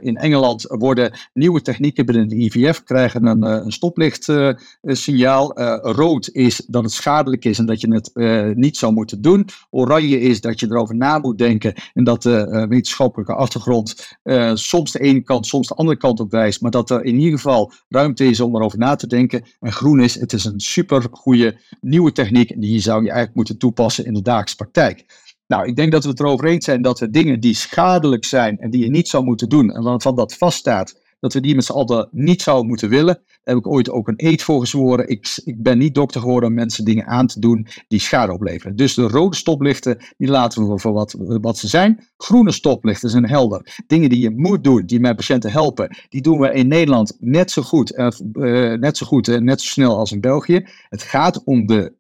[0.01, 5.59] in Engeland worden nieuwe technieken binnen de IVF, krijgen een, een stoplichtsignaal.
[5.83, 8.11] rood is dat het schadelijk is en dat je het
[8.57, 9.49] niet zou moeten doen.
[9.71, 14.17] Oranje is dat je erover na moet denken en dat de wetenschappelijke achtergrond
[14.55, 17.39] soms de ene kant, soms de andere kant op wijst, maar dat er in ieder
[17.39, 19.45] geval ruimte is om erover na te denken.
[19.61, 23.37] En groen is, het is een super goede nieuwe techniek en die zou je eigenlijk
[23.37, 25.23] moeten toepassen in de dagelijkse praktijk.
[25.47, 28.59] Nou, ik denk dat we het erover eens zijn dat we dingen die schadelijk zijn
[28.59, 31.65] en die je niet zou moeten doen, en waarvan dat vaststaat, dat we die met
[31.65, 33.15] z'n allen niet zouden moeten willen.
[33.15, 35.09] Daar heb ik ooit ook een eet voor gezworen.
[35.09, 38.77] Ik, ik ben niet dokter geworden om mensen dingen aan te doen die schade opleveren.
[38.77, 42.09] Dus de rode stoplichten, die laten we voor wat, wat ze zijn.
[42.17, 43.83] Groene stoplichten zijn helder.
[43.87, 47.51] Dingen die je moet doen, die mijn patiënten helpen, die doen we in Nederland net
[47.51, 48.09] zo goed, uh,
[48.73, 50.67] net zo goed en net zo snel als in België.
[50.89, 51.93] Het gaat om de,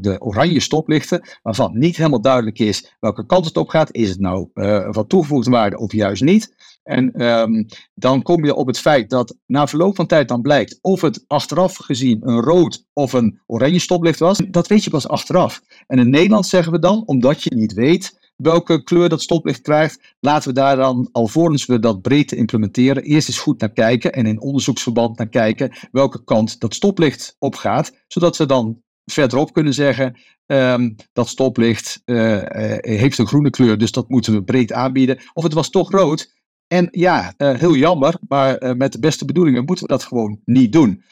[0.00, 3.92] de oranje stoplichten, waarvan niet helemaal duidelijk is welke kant het op gaat.
[3.94, 4.48] Is het nou
[4.90, 6.54] van toegevoegde waarde of juist niet?
[6.90, 10.78] En um, dan kom je op het feit dat na verloop van tijd dan blijkt
[10.80, 14.40] of het achteraf gezien een rood of een oranje stoplicht was.
[14.50, 15.60] Dat weet je pas achteraf.
[15.86, 20.14] En in Nederland zeggen we dan, omdat je niet weet welke kleur dat stoplicht krijgt,
[20.20, 24.26] laten we daar dan, alvorens we dat breed implementeren, eerst eens goed naar kijken en
[24.26, 29.74] in onderzoeksverband naar kijken welke kant dat stoplicht op gaat, zodat ze dan verderop kunnen
[29.74, 32.42] zeggen, um, dat stoplicht uh, uh,
[32.80, 35.18] heeft een groene kleur, dus dat moeten we breed aanbieden.
[35.32, 36.38] Of het was toch rood,
[36.72, 40.40] en ja, uh, heel jammer, maar uh, met de beste bedoelingen moeten we dat gewoon
[40.44, 41.02] niet doen.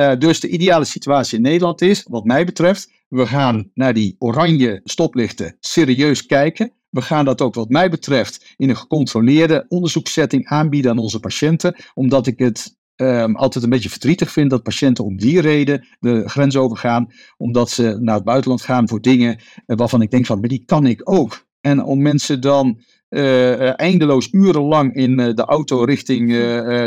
[0.00, 4.16] Uh, dus de ideale situatie in Nederland is, wat mij betreft, we gaan naar die
[4.18, 6.72] oranje stoplichten serieus kijken.
[6.90, 11.76] We gaan dat ook, wat mij betreft, in een gecontroleerde onderzoekssetting aanbieden aan onze patiënten,
[11.94, 16.28] omdat ik het um, altijd een beetje verdrietig vind dat patiënten om die reden de
[16.28, 20.48] grens overgaan, omdat ze naar het buitenland gaan voor dingen waarvan ik denk van, maar
[20.48, 21.46] die kan ik ook.
[21.60, 22.80] En om mensen dan
[23.76, 26.30] eindeloos urenlang in uh, de auto richting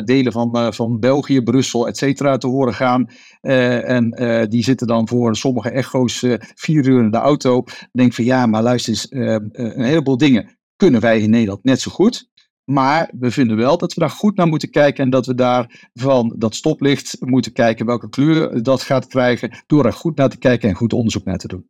[0.06, 3.10] delen van, van België, Brussel, et cetera te horen gaan.
[3.42, 4.10] en
[4.50, 7.64] die zitten dan voor sommige echo's vier uur in de auto.
[7.92, 11.92] Denk van ja, maar luister eens, een heleboel dingen kunnen wij in Nederland net zo
[11.92, 12.30] goed.
[12.64, 15.90] Maar we vinden wel dat we daar goed naar moeten kijken en dat we daar
[15.94, 20.38] van dat stoplicht moeten kijken welke kleur dat gaat krijgen, door er goed naar te
[20.38, 21.68] kijken en goed onderzoek naar te doen.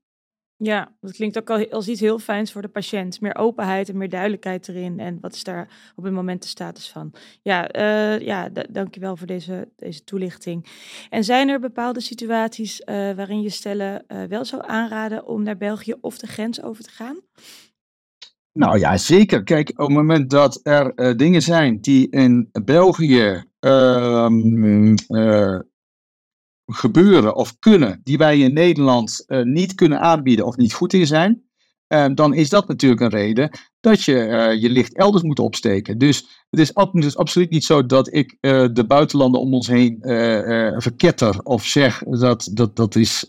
[0.59, 3.21] Ja, dat klinkt ook al als iets heel fijns voor de patiënt.
[3.21, 4.99] Meer openheid en meer duidelijkheid erin.
[4.99, 7.13] En wat is daar op het moment de status van?
[7.41, 10.65] Ja, uh, ja dankjewel voor deze, deze toelichting.
[11.09, 15.57] En zijn er bepaalde situaties uh, waarin je stellen uh, wel zou aanraden om naar
[15.57, 17.19] België of de grens over te gaan?
[18.53, 19.43] Nou ja, zeker.
[19.43, 24.95] Kijk, op het moment dat er dingen zijn die in België ehm,
[26.67, 31.07] gebeuren of kunnen die wij in Nederland uh, niet kunnen aanbieden of niet goed in
[31.07, 31.43] zijn,
[31.87, 33.49] uh, dan is dat natuurlijk een reden
[33.79, 35.97] dat je uh, je licht elders moet opsteken.
[35.97, 38.37] Dus het is, ab absoluut niet zo dat ik
[38.73, 39.97] de buitenlanden om ons heen
[40.77, 43.25] verketter of zeg dat dat, dat is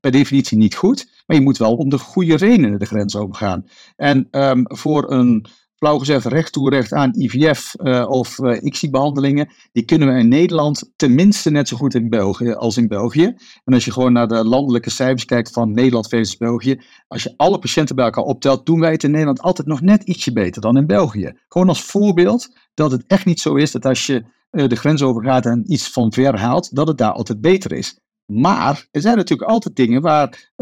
[0.00, 1.10] per definitie niet goed.
[1.26, 3.66] Maar je moet wel om de goede redenen de grens overgaan.
[3.96, 5.46] En um, voor een
[5.76, 10.28] flauw gezegd recht toe recht aan IVF eh, of uh, ICSI-behandelingen, die kunnen we in
[10.28, 13.34] Nederland tenminste net zo goed in België als in België.
[13.64, 17.34] En als je gewoon naar de landelijke cijfers kijkt van Nederland versus België, als je
[17.36, 20.62] alle patiënten bij elkaar optelt, doen wij het in Nederland altijd nog net ietsje beter
[20.62, 21.32] dan in België.
[21.48, 25.02] Gewoon als voorbeeld dat het echt niet zo is dat als je uh, de grens
[25.02, 27.98] overgaat en iets van ver haalt, dat het daar altijd beter is.
[28.26, 30.52] Maar er zijn natuurlijk altijd dingen waar,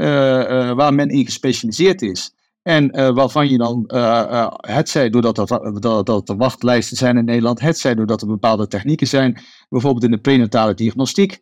[0.74, 2.33] waar men in gespecialiseerd is.
[2.64, 4.00] En uh, waarvan je dan, uh,
[4.30, 8.20] uh, het zij doordat er, dat, dat er wachtlijsten zijn in Nederland, het zij doordat
[8.20, 9.38] er bepaalde technieken zijn,
[9.68, 11.40] bijvoorbeeld in de prenatale diagnostiek,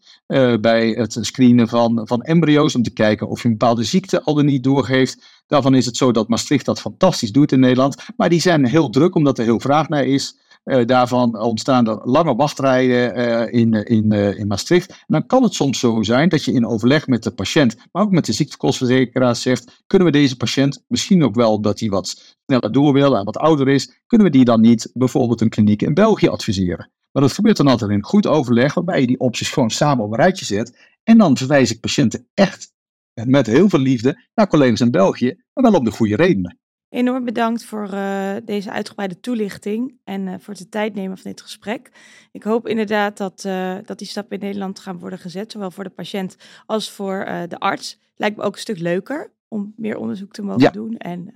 [0.60, 4.34] bij het screenen van, van embryo's, om te kijken of je een bepaalde ziekte al
[4.34, 5.42] dan niet doorgeeft.
[5.46, 8.90] Daarvan is het zo dat Maastricht dat fantastisch doet in Nederland, maar die zijn heel
[8.90, 10.38] druk omdat er heel vraag naar is.
[10.64, 14.90] Uh, daarvan ontstaan er lange wachtrijen uh, in, in, uh, in Maastricht.
[14.90, 18.02] En dan kan het soms zo zijn dat je in overleg met de patiënt, maar
[18.02, 22.36] ook met de ziektekostverzekeraar zegt, kunnen we deze patiënt, misschien ook wel dat hij wat
[22.46, 25.82] sneller door wil en wat ouder is, kunnen we die dan niet bijvoorbeeld een kliniek
[25.82, 26.90] in België adviseren?
[27.12, 30.10] Maar dat gebeurt dan altijd in goed overleg, waarbij je die opties gewoon samen op
[30.10, 30.78] een rijtje zet.
[31.02, 32.72] En dan verwijs ik patiënten echt
[33.14, 36.58] met heel veel liefde naar collega's in België, maar wel om de goede redenen.
[36.93, 41.40] Enorm bedankt voor uh, deze uitgebreide toelichting en uh, voor het tijd nemen van dit
[41.40, 41.90] gesprek.
[42.32, 45.84] Ik hoop inderdaad dat, uh, dat die stappen in Nederland gaan worden gezet, zowel voor
[45.84, 46.36] de patiënt
[46.66, 47.99] als voor de arts.
[48.16, 51.30] Lijkt me ook een stuk leuker om meer onderzoek te mogen doen en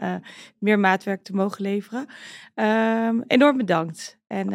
[0.59, 2.07] meer maatwerk te mogen leveren.
[2.55, 4.19] Um, enorm bedankt.
[4.27, 4.51] En,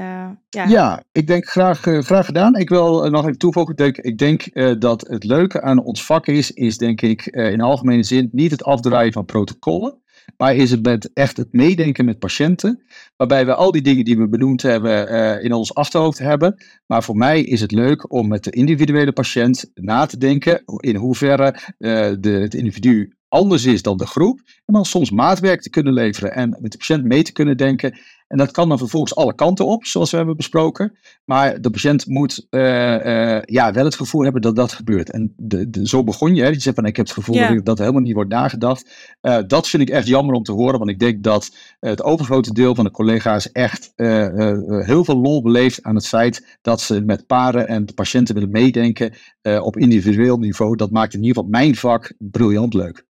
[0.50, 0.68] ja.
[0.68, 2.56] ja, ik denk graag, graag gedaan.
[2.56, 3.72] Ik wil nog even toevoegen.
[3.72, 7.62] Ik denk, ik denk dat het leuke aan ons vak is, is denk ik in
[7.62, 10.01] algemene zin niet het afdraaien van protocollen.
[10.38, 12.84] Maar is het echt het meedenken met patiënten,
[13.18, 16.64] waarbij we al die dingen die we benoemd hebben uh, in ons achterhoofd hebben.
[16.86, 20.96] Maar voor mij is het leuk om met de individuele patiënt na te denken in
[20.96, 24.42] hoeverre uh, de, het individu anders is dan de groep.
[24.66, 28.00] En dan soms maatwerk te kunnen leveren en met de patiënt mee te kunnen denken.
[28.32, 30.98] En dat kan dan vervolgens alle kanten op, zoals we hebben besproken.
[31.26, 35.12] Maar de patiënt moet uh, uh, ja, wel het gevoel hebben dat dat gebeurt.
[35.12, 36.42] En de, de, zo begon je.
[36.42, 36.48] Hè?
[36.48, 39.16] Je zegt van ik heb het gevoel dat, dat helemaal niet wordt nagedacht.
[39.22, 40.80] Uh, dat vind ik echt jammer om te horen.
[40.80, 45.84] Want ik denk dat het overgrote deel van de collega's echt heel veel lol beleeft
[45.84, 49.14] aan het feit dat ze met paren en de patiënten willen meedenken
[49.62, 50.76] op individueel niveau.
[50.76, 53.10] Dat maakt in ieder geval mijn vak briljant leuk.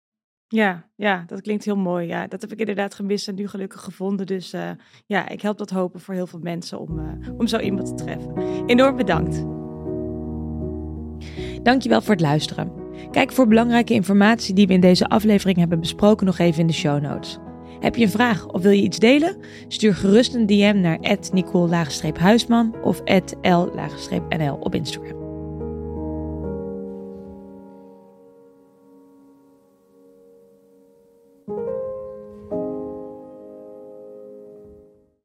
[0.52, 2.06] Ja, ja, dat klinkt heel mooi.
[2.06, 4.26] Ja, dat heb ik inderdaad gemist en nu gelukkig gevonden.
[4.26, 4.70] Dus uh,
[5.06, 8.04] ja, ik help dat hopen voor heel veel mensen om, uh, om zo iemand te
[8.04, 8.64] treffen.
[8.66, 9.44] Enorm bedankt.
[11.62, 12.72] Dankjewel voor het luisteren.
[13.10, 16.72] Kijk voor belangrijke informatie die we in deze aflevering hebben besproken nog even in de
[16.72, 17.38] show notes.
[17.80, 19.36] Heb je een vraag of wil je iets delen?
[19.68, 20.98] Stuur gerust een DM naar
[21.32, 25.19] nicole-huisman of l-nl op Instagram.